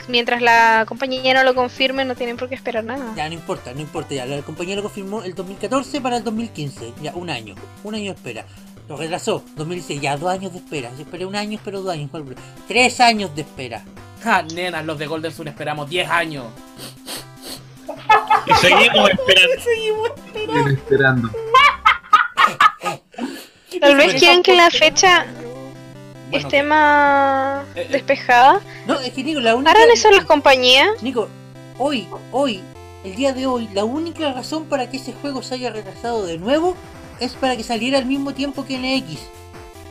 mientras 0.09 0.43
la 0.43 0.85
compañía 0.87 1.33
no 1.33 1.45
lo 1.45 1.55
confirme, 1.55 2.05
no 2.05 2.15
tienen 2.15 2.37
por 2.37 2.51
qué 2.51 2.57
esperar 2.57 2.85
nada. 2.85 3.11
Ya 3.17 3.27
no 3.27 3.35
importa, 3.35 3.73
no 3.73 3.81
importa. 3.81 4.15
Ya 4.15 4.27
la 4.27 4.43
compañía 4.43 4.77
lo 4.77 4.83
confirmó 4.83 5.23
el 5.23 5.35
2014 5.35 6.03
para 6.03 6.19
el 6.19 6.25
2015. 6.25 6.93
Ya 7.01 7.15
un 7.15 7.31
año, 7.31 7.55
un 7.85 7.95
año 7.95 8.13
de 8.13 8.17
espera. 8.19 8.45
Lo 8.87 8.99
retrasó, 8.99 9.43
2016, 9.57 9.99
ya 10.03 10.19
dos 10.19 10.31
años 10.31 10.53
de 10.53 10.59
espera. 10.59 10.91
Si 10.95 11.05
esperé 11.05 11.25
un 11.25 11.37
año, 11.37 11.57
espero 11.57 11.81
dos 11.81 11.95
años. 11.95 12.11
Tres 12.69 13.01
años 13.01 13.35
de 13.35 13.41
espera. 13.41 13.83
Ja, 14.27 14.43
nenas, 14.43 14.85
los 14.85 14.99
de 14.99 15.07
Golden 15.07 15.33
Sun 15.33 15.47
esperamos 15.47 15.89
10 15.89 16.11
años. 16.11 16.47
Y 18.45 18.55
seguimos 18.55 19.09
esperando. 19.13 19.55
Estoy 20.35 20.75
esperando. 20.75 21.31
Tal 23.81 23.95
vez 23.97 24.15
quieren 24.15 24.43
que 24.43 24.57
la 24.57 24.69
fecha 24.69 25.27
Bueno, 26.31 26.45
esté 26.49 26.65
más 26.65 27.65
Eh, 27.77 27.83
eh. 27.83 27.89
despejada. 27.89 28.61
No, 28.89 28.99
es 28.99 29.13
que 29.13 29.23
Nico, 29.23 29.39
la 29.39 29.55
única. 29.55 29.71
¿Harán 29.71 29.91
eso 29.93 30.11
las 30.11 30.25
compañías? 30.25 31.01
Nico, 31.05 31.29
hoy, 31.79 32.09
hoy, 32.33 32.61
el 33.05 33.15
día 33.15 33.33
de 33.33 33.47
hoy, 33.47 33.69
la 33.75 33.85
única 33.85 34.33
razón 34.33 34.65
para 34.65 34.91
que 34.91 34.97
ese 34.97 35.13
juego 35.13 35.45
se 35.45 35.55
haya 35.55 35.71
retrasado 35.71 36.27
de 36.27 36.37
nuevo 36.39 36.75
es 37.21 37.35
para 37.35 37.57
que 37.57 37.63
saliera 37.63 37.99
al 37.99 38.07
mismo 38.07 38.35
tiempo 38.35 38.65
que 38.67 38.77
NX. 38.77 39.21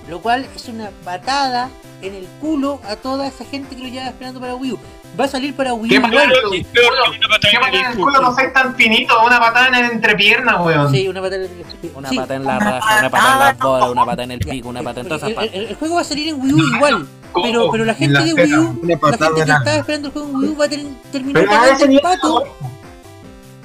Lo 0.09 0.21
cual 0.21 0.45
es 0.55 0.67
una 0.67 0.89
patada 1.03 1.69
en 2.01 2.13
el 2.13 2.25
culo 2.39 2.79
a 2.87 2.95
toda 2.95 3.27
esa 3.27 3.43
gente 3.45 3.75
que 3.75 3.81
lo 3.83 3.87
lleva 3.89 4.07
esperando 4.07 4.39
para 4.39 4.55
Wii 4.55 4.73
U. 4.73 4.79
Va 5.19 5.25
a 5.25 5.27
salir 5.29 5.55
para 5.55 5.73
Wii 5.73 5.89
¿Qué 5.89 5.97
U 5.97 6.01
patada 6.01 6.23
igual. 6.25 6.37
en 6.53 6.53
el 6.59 6.65
culo? 6.65 7.29
patada 7.29 7.39
¿Qué 7.41 7.55
en 7.55 7.61
patada 7.61 7.79
en 7.79 7.85
el 7.91 7.95
culo 7.97 8.21
no 8.21 8.35
sois 8.35 8.53
tan 8.53 8.75
finito? 8.75 9.13
Una 9.25 9.39
patada 9.39 9.67
en 9.69 9.75
el 9.75 9.91
entrepierna, 9.91 10.61
weón. 10.61 10.91
Sí, 10.91 11.07
una 11.07 11.21
patada 11.21 11.45
en 11.45 11.51
el 11.51 11.91
Una 11.95 12.09
sí. 12.09 12.17
pata 12.17 12.35
en 12.35 12.43
la 12.43 12.59
raja, 12.59 12.99
una 12.99 13.09
pata 13.09 13.33
en 13.33 13.39
las 13.39 13.57
bolas, 13.57 13.89
una 13.89 14.05
pata 14.05 14.23
en 14.23 14.31
el 14.31 14.39
pico, 14.39 14.69
una 14.69 14.83
pata 14.83 14.99
en 15.01 15.07
todas 15.07 15.23
esas 15.23 15.29
el, 15.31 15.37
el- 15.43 15.49
partes. 15.51 15.69
el 15.71 15.75
juego 15.77 15.95
va 15.95 16.01
a 16.01 16.03
salir 16.03 16.27
en 16.27 16.41
Wii 16.41 16.53
U 16.53 16.75
igual. 16.75 17.07
Pero, 17.43 17.69
pero 17.71 17.83
la 17.85 17.91
En 17.93 17.97
gente 17.97 18.13
las 18.13 18.25
de 18.25 18.33
Wii 18.33 18.53
U, 18.55 18.79
la 18.83 18.97
patada 18.97 19.25
gente 19.27 19.41
que 19.41 19.47
la- 19.47 19.57
estaba 19.57 19.75
esperando 19.77 20.07
el 20.07 20.13
juego 20.13 20.29
en 20.29 20.35
Wii 20.35 20.49
U 20.49 20.57
va 20.57 20.65
a 20.65 20.69
ter- 20.69 20.85
terminar 21.11 21.45
pagando 21.45 21.85
el 21.85 21.99
pato 22.01 22.43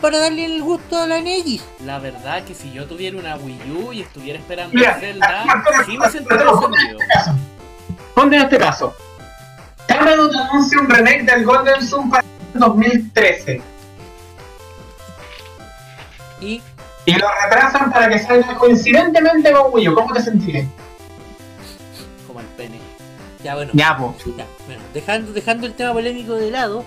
para 0.00 0.18
darle 0.18 0.46
el 0.46 0.62
gusto 0.62 0.98
a 0.98 1.06
la 1.06 1.20
NX. 1.20 1.62
La 1.84 1.98
verdad 1.98 2.44
que 2.44 2.54
si 2.54 2.72
yo 2.72 2.86
tuviera 2.86 3.18
una 3.18 3.36
Wii 3.36 3.72
U 3.72 3.92
y 3.92 4.02
estuviera 4.02 4.38
esperando 4.38 4.74
Mira, 4.74 4.94
el 4.94 5.00
Zelda, 5.00 5.44
sí 5.86 5.98
me 5.98 6.10
sentiría 6.10 6.50
ofendido. 6.50 6.98
Ponte 8.14 8.36
en 8.36 8.42
este 8.42 8.58
caso. 8.58 8.94
Camaro 9.86 10.30
te 10.30 10.38
anuncia 10.38 10.80
un 10.80 10.88
remake 10.88 11.22
del 11.24 11.44
Golden 11.44 11.84
Sun 11.86 12.10
para 12.10 12.24
el 12.54 12.60
2013 12.60 13.60
Y 16.40 16.62
y 17.06 17.14
lo 17.14 17.26
retrasan 17.42 17.90
para 17.90 18.08
que 18.08 18.18
salga 18.18 18.56
coincidentemente 18.56 19.52
con 19.52 19.72
Wii 19.72 19.88
U. 19.88 19.94
¿Cómo 19.94 20.12
te 20.14 20.22
sentirías? 20.22 20.66
Como 22.26 22.40
el 22.40 22.46
pene. 22.46 22.78
ya 23.42 23.54
bueno. 23.54 23.72
Ya, 23.74 23.96
po. 23.96 24.14
Ya, 24.36 24.46
bueno, 24.66 24.82
dejando, 24.92 25.32
dejando 25.32 25.66
el 25.66 25.74
tema 25.74 25.92
polémico 25.92 26.34
de 26.34 26.50
lado, 26.50 26.84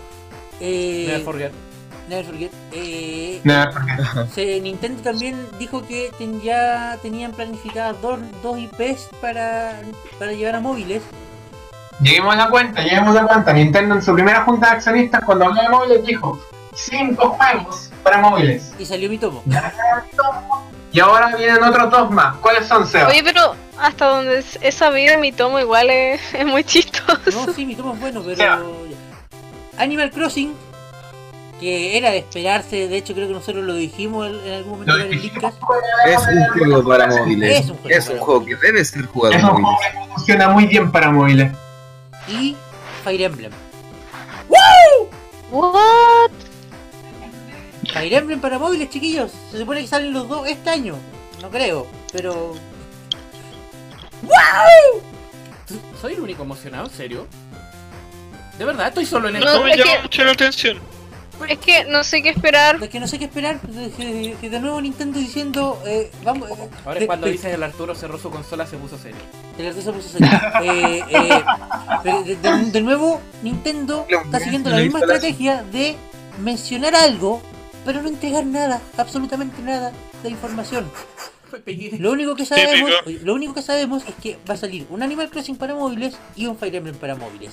eh, 0.60 1.06
Never 1.08 1.24
forget. 1.24 1.52
Never 2.10 2.26
forget, 2.26 2.52
eh, 2.72 3.42
porque- 3.44 4.30
se- 4.34 4.60
Nintendo 4.62 5.02
también 5.02 5.48
dijo 5.60 5.86
que 5.86 6.12
ten- 6.18 6.42
ya 6.42 6.98
tenían 7.02 7.32
planificadas 7.32 8.02
dos, 8.02 8.20
dos 8.42 8.58
IPs 8.58 9.10
para, 9.22 9.82
para 10.20 10.32
llevar 10.34 10.56
a 10.56 10.60
móviles. 10.60 11.02
Lleguemos 12.02 12.34
a 12.34 12.38
la 12.38 12.50
cuenta, 12.50 12.82
lleguemos 12.82 13.16
a 13.16 13.22
la 13.22 13.28
cuenta. 13.28 13.54
Nintendo 13.54 13.96
en 13.96 14.02
su 14.02 14.14
primera 14.14 14.42
junta 14.44 14.68
de 14.72 14.74
accionistas 14.78 15.24
cuando 15.24 15.46
habló 15.46 15.62
de 15.62 15.70
móviles 15.70 16.06
dijo 16.06 16.40
cinco 16.74 17.30
juegos 17.40 17.90
para 18.02 18.18
móviles. 18.18 18.74
Y 18.80 18.86
salió 18.86 19.10
mi 19.10 19.18
tomo. 19.20 19.44
Y 20.92 21.00
ahora 21.00 21.36
vienen 21.36 21.64
otros 21.64 21.90
dos 21.90 22.12
más. 22.12 22.36
¿Cuáles 22.38 22.68
son, 22.68 22.86
Seba? 22.88 23.08
Oye, 23.10 23.24
pero 23.24 23.56
hasta 23.80 24.08
donde 24.08 24.44
he 24.62 24.72
sabido, 24.72 25.18
mi 25.20 25.32
tomo 25.32 25.60
igual 25.60 25.90
es, 25.90 26.22
es 26.34 26.46
muy 26.46 26.64
chistoso. 26.64 27.18
No, 27.48 27.54
sí, 27.54 27.66
mi 27.66 27.76
tomo 27.76 27.94
es 27.94 28.00
bueno, 28.00 28.22
pero. 28.26 28.84
Animal 29.78 30.12
Crossing, 30.12 30.54
que 31.64 31.98
era 31.98 32.12
de 32.12 32.20
esperarse, 32.20 32.88
de 32.88 32.98
hecho 32.98 33.14
creo 33.14 33.28
que 33.28 33.34
nosotros 33.34 33.64
lo 33.64 33.74
dijimos 33.76 34.28
en, 34.28 34.54
algún 34.54 34.72
momento 34.74 34.96
en 34.98 35.14
el. 35.14 35.14
Es 35.14 36.28
un 36.28 36.60
juego 36.60 36.88
para 36.88 37.08
móviles. 37.08 37.60
Es 37.60 37.70
un 37.70 37.78
juego 37.78 37.98
Es 37.98 38.10
un 38.10 38.18
juego 38.20 38.46
que 38.46 38.56
debe 38.58 38.86
ser 38.86 39.06
jugado 39.06 39.34
Es 39.34 39.40
en 39.40 39.46
un 39.46 39.52
juego 39.52 39.72
móviles. 39.72 39.92
que 39.92 40.14
funciona 40.14 40.50
muy 40.50 40.66
bien 40.68 40.92
para 40.92 41.10
móviles. 41.12 41.52
Y 42.28 42.56
Fire 43.04 43.22
Emblem. 43.22 43.52
What? 45.52 46.32
Fire 47.94 48.14
Emblem 48.14 48.42
para 48.42 48.58
móviles, 48.60 48.90
chiquillos. 48.90 49.32
Se 49.52 49.60
supone 49.60 49.82
que 49.82 49.88
salen 49.88 50.14
los 50.14 50.28
dos 50.28 50.48
este 50.48 50.70
año. 50.70 50.96
No 51.42 51.50
creo, 51.50 51.88
pero. 52.12 52.56
¿Soy 56.02 56.14
el 56.14 56.20
único 56.20 56.44
emocionado? 56.44 56.86
¿En 56.86 56.92
serio? 56.92 57.28
¿De 58.58 58.66
verdad? 58.66 58.88
¿Estoy 58.88 59.06
solo 59.06 59.30
en 59.30 59.36
No, 59.36 59.40
esto? 59.40 59.60
No 59.60 59.64
me 59.66 59.78
llama 59.78 60.02
mucho 60.02 60.24
la 60.24 60.32
atención. 60.32 60.93
Es 61.50 61.58
que 61.60 61.86
no 61.86 62.04
sé 62.04 62.22
qué 62.24 62.30
esperar. 62.30 62.82
Es 62.82 62.90
que 62.90 63.00
no 63.00 63.08
sé 63.08 63.20
qué 63.20 63.26
esperar. 63.26 63.60
Que, 63.62 64.36
que 64.40 64.50
de 64.50 64.60
nuevo 64.60 64.80
Nintendo 64.82 65.20
diciendo. 65.20 65.82
Eh, 65.86 66.12
vamos. 66.24 66.50
eh, 66.52 66.70
Ahora 66.86 67.00
es 67.00 67.06
cuando 67.06 67.28
dices 67.28 67.54
el 67.54 67.64
Arturo 67.64 67.96
cerró 67.96 68.18
su 68.18 68.30
consola, 68.30 68.66
se 68.66 68.78
puso 68.78 68.98
serio. 68.98 69.18
El 69.58 69.68
artista 69.68 69.92
puso 69.92 70.10
serio. 70.10 70.28
Eh, 70.64 71.04
eh, 71.10 71.44
de, 72.04 72.36
de- 72.36 72.72
de 72.72 72.82
nuevo, 72.82 73.22
Nintendo 73.42 74.06
está 74.10 74.40
siguiendo 74.40 74.70
la 74.70 74.78
misma 74.78 75.00
estrategia 75.00 75.64
de 75.64 75.96
mencionar 76.40 76.96
algo, 76.96 77.42
pero 77.86 78.02
no 78.02 78.10
entregar 78.10 78.46
nada, 78.46 78.82
absolutamente 78.98 79.62
nada 79.62 79.92
de 80.24 80.30
información. 80.30 80.90
Lo 82.00 82.12
único 82.12 82.36
que 82.36 82.46
sabemos, 82.48 82.90
lo 83.22 83.34
único 83.36 83.54
que 83.54 83.62
sabemos 83.62 84.04
es 84.08 84.16
que 84.16 84.40
va 84.50 84.56
a 84.56 84.58
salir 84.58 84.88
un 84.90 85.04
Animal 85.04 85.30
Crossing 85.30 85.56
para 85.56 85.76
móviles 85.76 86.16
y 86.36 86.48
un 86.48 86.58
Fire 86.58 86.74
Emblem 86.78 86.96
para 86.96 87.14
móviles. 87.16 87.52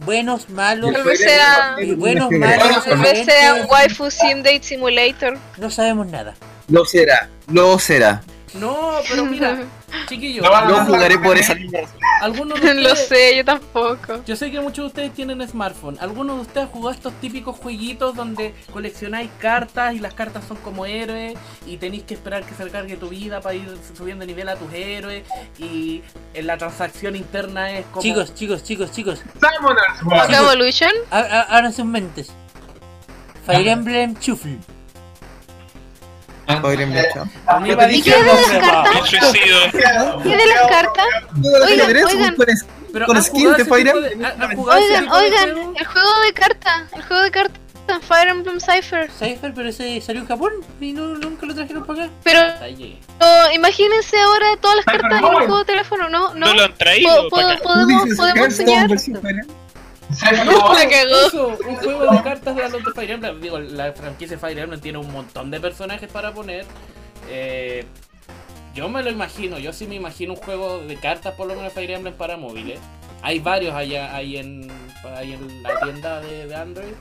Buenos, 0.00 0.48
malos, 0.50 0.92
Tal 0.92 1.02
vez 1.04 1.18
sea- 1.20 1.74
eh, 1.78 1.94
buenos, 1.94 2.28
Bueno, 2.28 2.46
malos, 2.46 2.84
Tal 2.84 2.98
vez 2.98 3.24
sea 3.24 3.54
un 3.54 3.66
waifu 3.70 4.10
sim 4.10 4.38
date 4.38 4.62
simulator. 4.62 5.36
no 5.56 5.70
sabemos 5.70 6.06
nada. 6.06 6.34
Lo 6.68 6.84
será, 6.84 7.28
lo 7.50 7.78
será. 7.78 8.22
No, 8.54 9.00
pero 9.08 9.24
mira, 9.24 9.58
Chiquillos, 10.08 10.44
No, 10.44 10.60
no, 10.62 10.68
Yo 10.70 10.76
no, 10.78 10.84
jugaré 10.86 11.18
por 11.18 11.36
esa 11.38 11.54
línea. 11.54 11.82
algunos 12.20 12.60
de 12.62 12.74
Lo 12.74 12.92
ustedes- 12.92 13.08
sé, 13.08 13.36
yo 13.36 13.44
tampoco. 13.44 14.22
Yo 14.26 14.36
sé 14.36 14.50
que 14.50 14.60
muchos 14.60 14.84
de 14.84 14.86
ustedes 14.88 15.14
tienen 15.14 15.46
smartphone. 15.48 15.96
¿Alguno 16.00 16.34
de 16.34 16.40
ustedes 16.42 16.68
jugó 16.72 16.90
estos 16.90 17.12
típicos 17.20 17.56
jueguitos 17.56 18.14
donde 18.14 18.54
coleccionáis 18.72 19.30
cartas 19.38 19.94
y 19.94 19.98
las 19.98 20.14
cartas 20.14 20.44
son 20.46 20.56
como 20.58 20.84
héroes 20.86 21.34
y 21.66 21.76
tenéis 21.78 22.02
que 22.04 22.14
esperar 22.14 22.44
que 22.44 22.54
se 22.54 22.68
cargue 22.70 22.96
tu 22.96 23.08
vida 23.08 23.40
para 23.40 23.54
ir 23.54 23.76
subiendo 23.96 24.24
nivel 24.26 24.48
a 24.48 24.56
tus 24.56 24.72
héroes 24.72 25.24
y 25.58 26.02
en 26.34 26.46
la 26.46 26.56
transacción 26.58 27.16
interna 27.16 27.70
es 27.78 27.86
como... 27.86 28.02
Chicos, 28.02 28.34
chicos, 28.34 28.62
chicos, 28.64 28.92
chicos. 28.92 29.22
¿Acá 30.12 30.38
Evolution? 30.38 30.90
a- 31.10 31.18
a- 31.18 31.42
abran 31.56 31.72
sus 31.72 31.84
mentes. 31.84 32.30
Fire 33.46 33.66
Emblem 33.68 34.14
Shuffle. 34.20 34.58
Iba 36.48 37.84
a 37.84 37.92
¿Y 37.92 38.02
qué 38.02 38.10
de 38.10 38.22
las 38.24 38.48
cartas? 38.48 39.10
¿Qué 40.22 40.36
de 40.36 40.46
las 40.46 40.66
cartas? 40.68 41.06
Oigan, 41.66 41.96
oigan. 42.06 42.36
Pero 42.90 43.04
Con 43.04 43.16
¿han 43.18 43.22
skins 43.22 43.42
jugado 43.42 43.58
de 43.58 43.64
Fire 43.66 43.88
Emblem, 43.88 44.58
Oigan, 44.58 45.08
oigan, 45.10 45.76
el 45.76 45.86
juego 45.86 46.20
de 46.24 46.32
cartas, 46.32 46.82
el 46.94 47.02
juego 47.02 47.22
de 47.22 47.30
cartas, 47.30 47.60
Fire 48.00 48.28
Emblem 48.28 48.60
Cypher. 48.60 49.10
Cypher, 49.10 49.52
pero 49.54 49.68
ese 49.68 50.00
salió 50.00 50.22
en 50.22 50.28
Japón 50.28 50.52
y 50.80 50.92
no, 50.92 51.08
nunca 51.18 51.44
lo 51.44 51.54
trajeron 51.54 51.84
para 51.84 52.04
acá. 52.04 52.12
Pero 52.24 52.40
oh, 53.20 53.50
imagínense 53.52 54.18
ahora 54.18 54.56
todas 54.60 54.76
las 54.76 54.84
cartas 54.86 55.18
en 55.18 55.26
el 55.26 55.34
juego 55.34 55.58
de 55.58 55.64
teléfono, 55.66 56.08
¿no? 56.08 56.34
¿No? 56.34 56.46
No 56.46 56.54
lo 56.54 56.64
han 56.64 56.74
traído 56.74 57.28
podemos, 57.28 57.60
podemos 58.16 58.58
enseñar. 58.58 58.88
Un 61.68 61.76
juego 61.76 62.12
de 62.12 62.22
cartas 62.22 62.56
de 62.56 62.68
los 62.68 62.84
de 62.84 62.92
Fire 62.92 63.10
Emblem. 63.10 63.40
Digo, 63.40 63.58
la 63.58 63.92
franquicia 63.92 64.38
Fire 64.38 64.58
Emblem 64.58 64.80
tiene 64.80 64.98
un 64.98 65.10
montón 65.12 65.50
de 65.50 65.60
personajes 65.60 66.10
para 66.10 66.32
poner. 66.32 66.64
Eh, 67.28 67.84
yo 68.74 68.88
me 68.88 69.02
lo 69.02 69.10
imagino, 69.10 69.58
yo 69.58 69.72
sí 69.72 69.86
me 69.86 69.96
imagino 69.96 70.34
un 70.34 70.38
juego 70.38 70.78
de 70.78 70.96
cartas 70.96 71.34
por 71.34 71.46
lo 71.46 71.54
menos 71.54 71.72
Fire 71.72 71.90
Emblem 71.90 72.14
para 72.14 72.36
móviles. 72.36 72.78
Hay 73.22 73.40
varios 73.40 73.74
allá 73.74 74.14
ahí 74.14 74.36
en, 74.36 74.70
ahí 75.16 75.32
en 75.32 75.62
la 75.62 75.80
tienda 75.80 76.20
de 76.20 76.54
Android. 76.54 76.94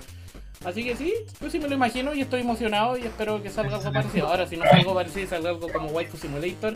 Así 0.65 0.83
que 0.83 0.95
sí, 0.95 1.13
yo 1.39 1.49
sí 1.49 1.59
me 1.59 1.67
lo 1.67 1.75
imagino 1.75 2.13
y 2.13 2.21
estoy 2.21 2.41
emocionado 2.41 2.97
y 2.97 3.03
espero 3.03 3.41
que 3.41 3.49
salga 3.49 3.77
algo 3.77 3.91
parecido. 3.91 4.27
Ahora, 4.27 4.47
si 4.47 4.57
no 4.57 4.63
salga 4.63 4.79
algo 4.79 4.93
parecido 4.95 5.21
y 5.25 5.27
salga 5.27 5.49
algo 5.49 5.71
como 5.71 5.87
Waifu 5.89 6.17
Simulator, 6.17 6.75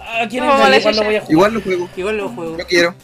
¿a 0.00 0.28
quién 0.28 0.44
a 0.44 0.68
la 0.68 0.78
igual 0.78 0.96
lo 0.96 1.04
voy 1.04 1.16
a 1.16 1.20
jugar? 1.20 1.32
Igual 1.32 1.54
lo 1.54 1.60
juego. 1.60 1.88
Igual 1.96 2.16
lo 2.16 2.28
juego. 2.28 2.58
Yo 2.58 2.66
quiero. 2.66 2.94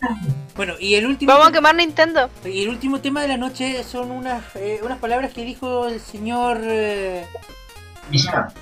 Bueno, 0.57 0.75
y 0.79 0.95
el 0.95 1.07
último. 1.07 1.33
Vamos 1.33 1.49
a 1.49 1.53
quemar 1.53 1.75
Nintendo. 1.75 2.31
Y 2.45 2.63
el 2.63 2.69
último 2.71 3.01
tema 3.01 3.21
de 3.23 3.29
la 3.29 3.37
noche 3.37 3.83
son 3.85 4.11
unas, 4.11 4.43
eh, 4.57 4.81
unas 4.83 4.99
palabras 4.99 5.33
que 5.33 5.45
dijo 5.45 5.87
el 5.89 6.01
señor 6.01 6.61
eh, 6.63 7.27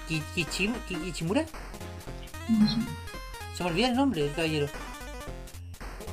Ki- 0.08 0.22
Kichim- 0.34 0.74
Ki- 0.88 0.96
Kichimura. 0.96 1.44
Se 3.54 3.62
me 3.64 3.70
olvida 3.70 3.88
el 3.88 3.94
nombre 3.94 4.22
del 4.22 4.32
caballero. 4.32 4.66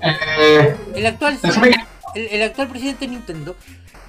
Eh, 0.02 0.76
El 0.96 1.06
actual, 1.06 1.40
el, 2.16 2.28
el 2.28 2.42
actual 2.44 2.68
presidente 2.68 3.06
de 3.06 3.12
Nintendo 3.12 3.56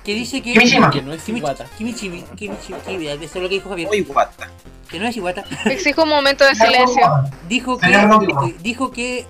que 0.04 0.14
dice 0.14 0.42
que 0.42 0.52
Kimishima. 0.52 0.90
Que 0.90 1.02
no 1.02 1.12
es 1.12 1.28
Iwata. 1.28 1.66
Kimichi- 1.78 2.24
Kimichi- 2.36 2.74
Kimi- 2.86 3.06
eso 3.08 3.22
es 3.24 3.34
lo 3.36 3.48
que 3.48 3.54
dijo 3.56 3.68
Javier. 3.70 3.88
Guata. 4.06 4.50
Que 4.90 4.98
no 5.00 5.06
es 5.08 5.16
Iwata. 5.16 5.44
Exijo 5.64 6.02
un 6.04 6.10
momento 6.10 6.44
de 6.44 6.54
silencio. 6.54 7.02
Dijo 7.48 7.78
que 7.78 7.88
dijo 8.62 8.90
que 8.90 9.26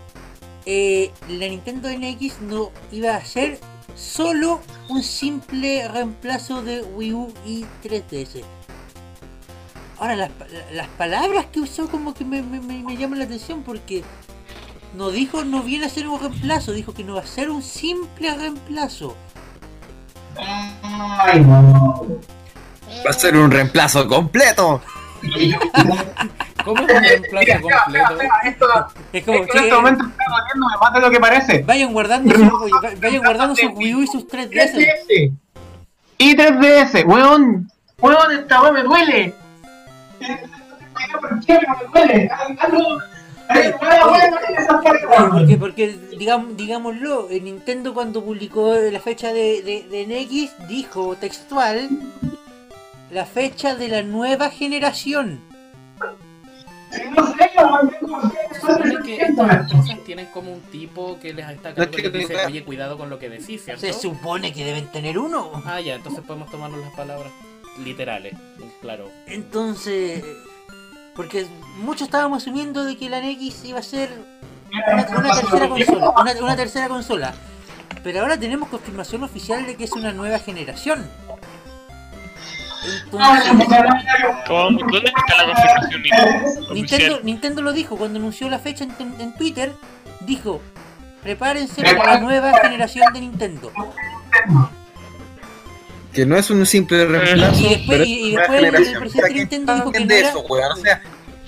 eh, 0.66 1.10
la 1.28 1.46
Nintendo 1.48 1.88
NX 1.90 2.40
no 2.40 2.70
iba 2.90 3.14
a 3.14 3.24
ser 3.24 3.58
solo 3.94 4.60
un 4.88 5.02
simple 5.02 5.86
reemplazo 5.88 6.62
de 6.62 6.82
Wii 6.82 7.12
U 7.12 7.32
y 7.46 7.64
3DS. 7.82 8.42
Ahora, 9.98 10.16
las, 10.16 10.30
las 10.72 10.88
palabras 10.88 11.46
que 11.52 11.60
usó 11.60 11.88
como 11.88 12.14
que 12.14 12.24
me, 12.24 12.42
me, 12.42 12.60
me- 12.60 12.82
me 12.82 12.96
llaman 12.96 13.20
la 13.20 13.26
atención 13.26 13.62
porque 13.62 14.02
no 14.96 15.10
dijo 15.10 15.44
no 15.44 15.62
viene 15.62 15.86
a 15.86 15.88
ser 15.88 16.08
un 16.08 16.18
reemplazo, 16.20 16.72
dijo 16.72 16.92
que 16.94 17.04
no 17.04 17.14
va 17.14 17.20
a 17.20 17.26
ser 17.26 17.48
un 17.50 17.62
simple 17.62 18.34
reemplazo. 18.34 19.16
Ay, 21.20 21.40
no. 21.40 22.06
Va 23.06 23.10
a 23.10 23.12
ser 23.12 23.36
un 23.36 23.50
reemplazo 23.50 24.06
completo. 24.08 24.80
¿Cómo 26.64 26.80
es 26.86 26.94
un 26.94 27.02
reemplazo 27.02 27.44
Mira, 27.44 27.58
mira, 27.60 27.84
mira, 27.88 28.04
completo? 28.08 28.14
mira, 28.22 28.34
esto, 28.44 28.66
Es 29.12 29.24
como, 29.24 29.38
esto 29.38 29.58
en 29.58 29.64
este 29.64 29.74
momento 29.74 30.04
está 30.06 30.24
doliéndome 30.28 30.76
más 30.80 30.92
de 30.94 31.00
lo 31.00 31.10
que 31.10 31.20
parece. 31.20 31.62
vayan 31.62 31.92
guardando 31.92 32.34
sus, 32.34 33.00
vayan 33.00 33.22
guardando 33.22 33.56
sus 33.56 33.70
Wii 33.74 33.94
U 33.94 34.02
y 34.02 34.06
sus 34.06 34.26
3DS. 34.28 34.72
3DS. 34.74 35.32
Y 36.18 36.36
3DS, 36.36 37.04
weón. 37.06 37.68
Weón, 38.00 38.32
esta 38.32 38.62
weón 38.62 38.74
me 38.74 38.82
duele. 38.82 39.34
¿Por 41.20 41.44
qué 41.44 41.54
me 41.54 41.88
duele? 41.92 42.30
Algo- 42.60 42.98
Porque, 45.30 45.56
porque 45.58 45.96
digamos, 46.18 46.56
digámoslo, 46.56 47.28
eh, 47.30 47.40
Nintendo 47.40 47.94
cuando 47.94 48.24
publicó 48.24 48.74
la 48.74 49.00
fecha 49.00 49.32
de, 49.32 49.62
de, 49.62 49.82
de 49.88 50.06
NX 50.06 50.68
dijo 50.68 51.16
textual 51.16 51.88
la 53.10 53.24
fecha 53.24 53.74
de 53.74 53.88
la 53.88 54.02
nueva 54.02 54.50
generación. 54.50 55.40
Supone 58.60 59.02
que 59.04 59.16
estas 59.16 59.72
cosas 59.72 59.98
tienen 60.04 60.26
como 60.26 60.52
un 60.52 60.60
tipo 60.62 61.18
que 61.20 61.32
les 61.32 61.48
está 61.48 61.74
cargo 61.74 61.92
quiero 61.92 62.10
dice, 62.10 62.36
oye, 62.46 62.64
cuidado 62.64 62.96
con 62.96 63.10
lo 63.10 63.18
que 63.18 63.28
decís, 63.28 63.64
¿cierto? 63.64 63.80
Se 63.80 63.92
supone 63.92 64.52
que 64.52 64.64
deben 64.64 64.90
tener 64.90 65.18
uno. 65.18 65.50
Ah, 65.64 65.80
ya, 65.80 65.94
entonces 65.94 66.24
podemos 66.24 66.50
tomarnos 66.50 66.80
las 66.80 66.92
palabras 66.94 67.32
literales, 67.82 68.34
claro. 68.80 69.10
Entonces, 69.26 70.24
porque 71.14 71.46
muchos 71.78 72.02
estábamos 72.02 72.42
asumiendo 72.42 72.84
de 72.84 72.96
que 72.96 73.08
la 73.08 73.20
NX 73.20 73.64
iba 73.64 73.78
a 73.78 73.82
ser 73.82 74.10
una, 74.92 75.06
una 75.18 75.34
tercera 75.40 75.68
consola, 75.68 76.10
una, 76.20 76.32
una 76.42 76.56
tercera 76.56 76.88
consola. 76.88 77.34
Pero 78.02 78.20
ahora 78.20 78.38
tenemos 78.38 78.68
confirmación 78.68 79.22
oficial 79.24 79.64
de 79.66 79.76
que 79.76 79.84
es 79.84 79.92
una 79.92 80.12
nueva 80.12 80.38
generación. 80.38 81.08
Entonces, 83.04 83.44
¿Cómo? 84.46 84.78
¿Dónde 84.78 85.08
está 85.08 85.36
la 85.38 85.54
confirmación 85.54 86.02
Nintendo? 86.74 87.20
Nintendo 87.22 87.62
lo 87.62 87.72
dijo 87.72 87.96
cuando 87.96 88.18
anunció 88.18 88.50
la 88.50 88.58
fecha 88.58 88.84
en, 88.84 88.94
en- 88.98 89.20
en 89.20 89.34
Twitter. 89.34 89.72
Dijo, 90.20 90.60
prepárense 91.22 91.82
para 91.82 92.14
la 92.14 92.20
nueva 92.20 92.52
generación 92.60 93.12
de 93.14 93.20
Nintendo. 93.22 93.72
Que 96.14 96.24
no 96.24 96.36
es 96.36 96.48
un 96.50 96.64
simple 96.64 97.04
reemplazo. 97.06 97.60
Y 97.60 97.68
después- 97.68 97.86
pero 97.88 98.04
y- 98.04 98.30
después 98.36 98.62
el- 98.62 98.70
presidente 98.70 99.16
¿Para 99.20 99.28
qué 99.28 99.34
Nintendo 99.34 99.74
dijo 99.74 99.92
que 99.92 100.04
no 100.04 100.14
era- 100.14 100.28
eso, 100.28 100.40
weón? 100.42 100.72
O 100.72 100.76
sea, 100.76 101.02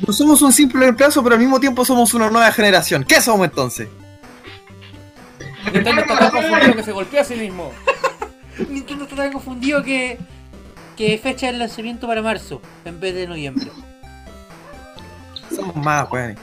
no 0.06 0.12
somos 0.12 0.42
un 0.42 0.52
simple 0.52 0.80
reemplazo, 0.80 1.22
pero 1.22 1.34
al 1.36 1.40
mismo 1.40 1.60
tiempo 1.60 1.84
somos 1.84 2.12
una 2.14 2.28
nueva 2.30 2.50
generación. 2.52 3.04
¿Qué 3.04 3.20
somos 3.20 3.46
entonces? 3.46 3.88
Nintendo 5.72 6.02
está 6.02 6.18
tan 6.18 6.30
confundido 6.30 6.74
que 6.76 6.82
se 6.82 6.92
golpea 6.92 7.20
a 7.22 7.24
sí 7.24 7.34
mismo. 7.36 7.72
Nintendo 8.68 9.04
está 9.04 9.16
tan 9.16 9.32
confundido 9.32 9.82
que, 9.82 10.18
que 10.96 11.18
fecha 11.18 11.48
el 11.48 11.58
lanzamiento 11.58 12.06
para 12.06 12.22
marzo 12.22 12.60
en 12.84 12.98
vez 13.00 13.14
de 13.14 13.26
noviembre. 13.26 13.70
Somos 15.54 15.76
más, 15.76 16.10
weón. 16.10 16.36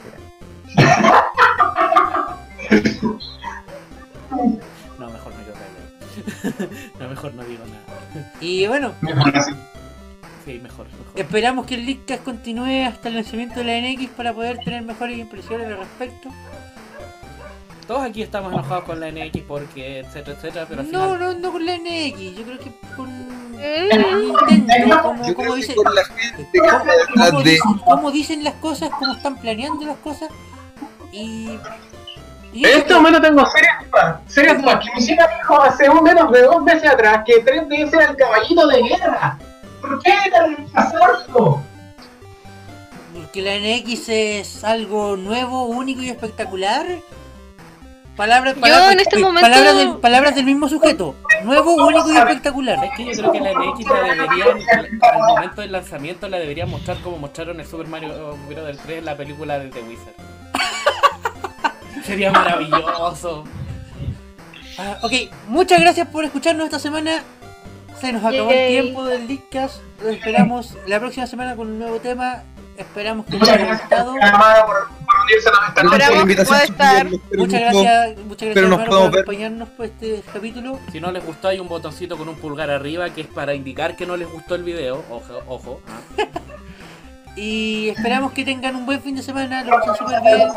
no, 7.00 7.08
mejor 7.08 7.34
no 7.34 7.44
digo 7.44 7.64
nada. 7.66 8.32
Y 8.40 8.66
bueno, 8.66 8.92
Sí, 10.44 10.60
mejor, 10.62 10.86
mejor. 10.86 11.06
esperamos 11.16 11.66
que 11.66 11.74
el 11.74 11.86
Leakcast 11.86 12.22
continúe 12.22 12.84
hasta 12.86 13.08
el 13.08 13.14
lanzamiento 13.14 13.60
de 13.60 13.64
la 13.64 13.88
NX 13.88 14.10
para 14.10 14.32
poder 14.34 14.58
tener 14.58 14.82
mejores 14.82 15.18
impresiones 15.18 15.66
al 15.68 15.78
respecto. 15.78 16.28
Todos 17.86 18.02
aquí 18.02 18.22
estamos 18.22 18.52
enojados 18.52 18.84
con 18.84 19.00
la 19.00 19.10
NX 19.10 19.42
porque 19.46 20.00
etcétera, 20.00 20.36
etcétera, 20.36 20.66
pero 20.68 20.80
al 20.82 20.92
No, 20.92 21.14
final... 21.14 21.18
no, 21.20 21.38
no 21.38 21.52
con 21.52 21.64
la 21.66 21.76
NX, 21.76 22.36
yo 22.36 22.44
creo 22.44 22.58
que 22.58 22.72
con 22.96 23.34
Mm, 23.54 24.50
Nintendo, 24.50 25.02
como, 25.02 25.34
como 25.34 25.50
con 25.50 25.94
la 25.94 26.04
gente 26.04 26.48
que 26.52 27.50
de... 27.50 28.12
dicen, 28.12 28.44
las 28.44 28.54
cosas, 28.54 28.90
cómo 28.98 29.14
están 29.14 29.36
planeando 29.40 29.86
las 29.86 29.96
cosas 29.98 30.28
y... 31.12 31.48
En 32.54 32.64
este 32.78 32.94
momento 32.94 33.20
tengo 33.20 33.44
serias 33.46 33.84
dudas, 33.90 34.16
serias 34.26 34.62
dudas. 34.62 34.78
Que 34.84 34.90
Mishima 34.94 35.26
dijo 35.40 35.60
hace 35.60 35.90
un 35.90 36.02
menos 36.04 36.30
de 36.30 36.42
dos 36.42 36.62
meses 36.62 36.88
atrás 36.88 37.22
que 37.26 37.44
3DS 37.44 37.92
era 37.94 38.10
el 38.10 38.16
caballito 38.16 38.66
de 38.68 38.82
guerra. 38.82 39.38
¿Por 39.80 40.02
qué 40.02 40.12
era 40.26 40.46
reemplazarlo? 40.46 41.60
Porque 43.12 43.42
la 43.42 43.56
NX 43.58 44.08
es 44.08 44.64
algo 44.64 45.16
nuevo, 45.16 45.64
único 45.64 46.00
y 46.02 46.10
espectacular. 46.10 46.86
Palabras, 48.16 48.54
Yo 48.54 48.60
palabras, 48.60 48.92
en 48.92 49.00
este 49.00 49.16
eh, 49.16 49.22
momento- 49.22 49.40
palabras, 49.48 49.76
del, 49.76 49.96
palabras 49.96 50.34
del 50.36 50.44
mismo 50.44 50.68
sujeto. 50.68 51.16
Nuevo, 51.42 51.74
único 51.74 52.12
y 52.12 52.16
espectacular. 52.16 52.84
Es 52.84 52.90
que 52.96 53.04
yo 53.06 53.12
creo 53.20 53.32
que 53.32 53.40
la 53.40 53.50
NX 53.52 53.86
la 53.86 54.02
deberían, 54.14 54.58
al 55.02 55.18
momento 55.18 55.60
del 55.60 55.72
lanzamiento, 55.72 56.28
la 56.28 56.38
deberían 56.38 56.70
mostrar 56.70 56.96
como 56.98 57.18
mostraron 57.18 57.58
el 57.58 57.66
Super 57.66 57.88
Mario 57.88 58.36
Bros. 58.48 58.78
3 58.84 58.98
en 58.98 59.04
la 59.04 59.16
película 59.16 59.58
de 59.58 59.68
The 59.70 59.80
Wizard. 59.82 60.14
Sería 62.04 62.30
maravilloso. 62.30 63.44
Ah, 64.78 64.98
ok, 65.02 65.12
muchas 65.48 65.80
gracias 65.80 66.08
por 66.08 66.24
escucharnos 66.24 66.66
esta 66.66 66.78
semana. 66.78 67.22
Se 68.00 68.12
nos 68.12 68.24
acabó 68.24 68.50
el 68.50 68.68
tiempo 68.68 69.04
del 69.04 69.26
Leadcast. 69.26 69.80
Los 70.02 70.14
esperamos 70.14 70.76
la 70.86 71.00
próxima 71.00 71.26
semana 71.26 71.56
con 71.56 71.68
un 71.68 71.78
nuevo 71.78 72.00
tema. 72.00 72.42
Esperamos 72.76 73.24
que 73.26 73.38
les 73.38 73.48
haya 73.48 73.72
gustado. 73.72 74.14
Esperamos 75.76 76.26
que 76.26 76.44
pueda 76.44 76.64
estar. 76.64 77.06
Muchas 77.36 77.60
gracias, 77.60 78.18
muchas 78.26 78.48
gracias 78.48 78.68
nos 78.68 78.88
por 78.88 79.06
acompañarnos 79.06 79.68
por 79.70 79.86
este 79.86 80.22
capítulo. 80.32 80.80
Si 80.90 81.00
no 81.00 81.12
les 81.12 81.24
gustó 81.24 81.48
hay 81.48 81.60
un 81.60 81.68
botoncito 81.68 82.18
con 82.18 82.28
un 82.28 82.34
pulgar 82.34 82.70
arriba 82.70 83.10
que 83.10 83.22
es 83.22 83.26
para 83.28 83.54
indicar 83.54 83.96
que 83.96 84.06
no 84.06 84.16
les 84.16 84.28
gustó 84.30 84.56
el 84.56 84.64
video. 84.64 85.04
Ojo, 85.10 85.42
ojo. 85.46 85.80
Y 87.36 87.88
esperamos 87.88 88.32
que 88.32 88.44
tengan 88.44 88.76
un 88.76 88.86
buen 88.86 89.02
fin 89.02 89.16
de 89.16 89.22
semana, 89.22 89.64
lo 89.64 89.78
pasen 89.80 89.94
súper 89.96 90.20
bien 90.22 90.48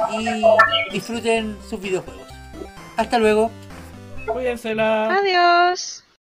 y 0.90 0.94
disfruten 0.94 1.58
sus 1.68 1.80
videojuegos. 1.80 2.28
Hasta 2.98 3.18
luego. 3.18 3.52
Cuídensela. 4.28 5.16
Adiós. 5.16 6.04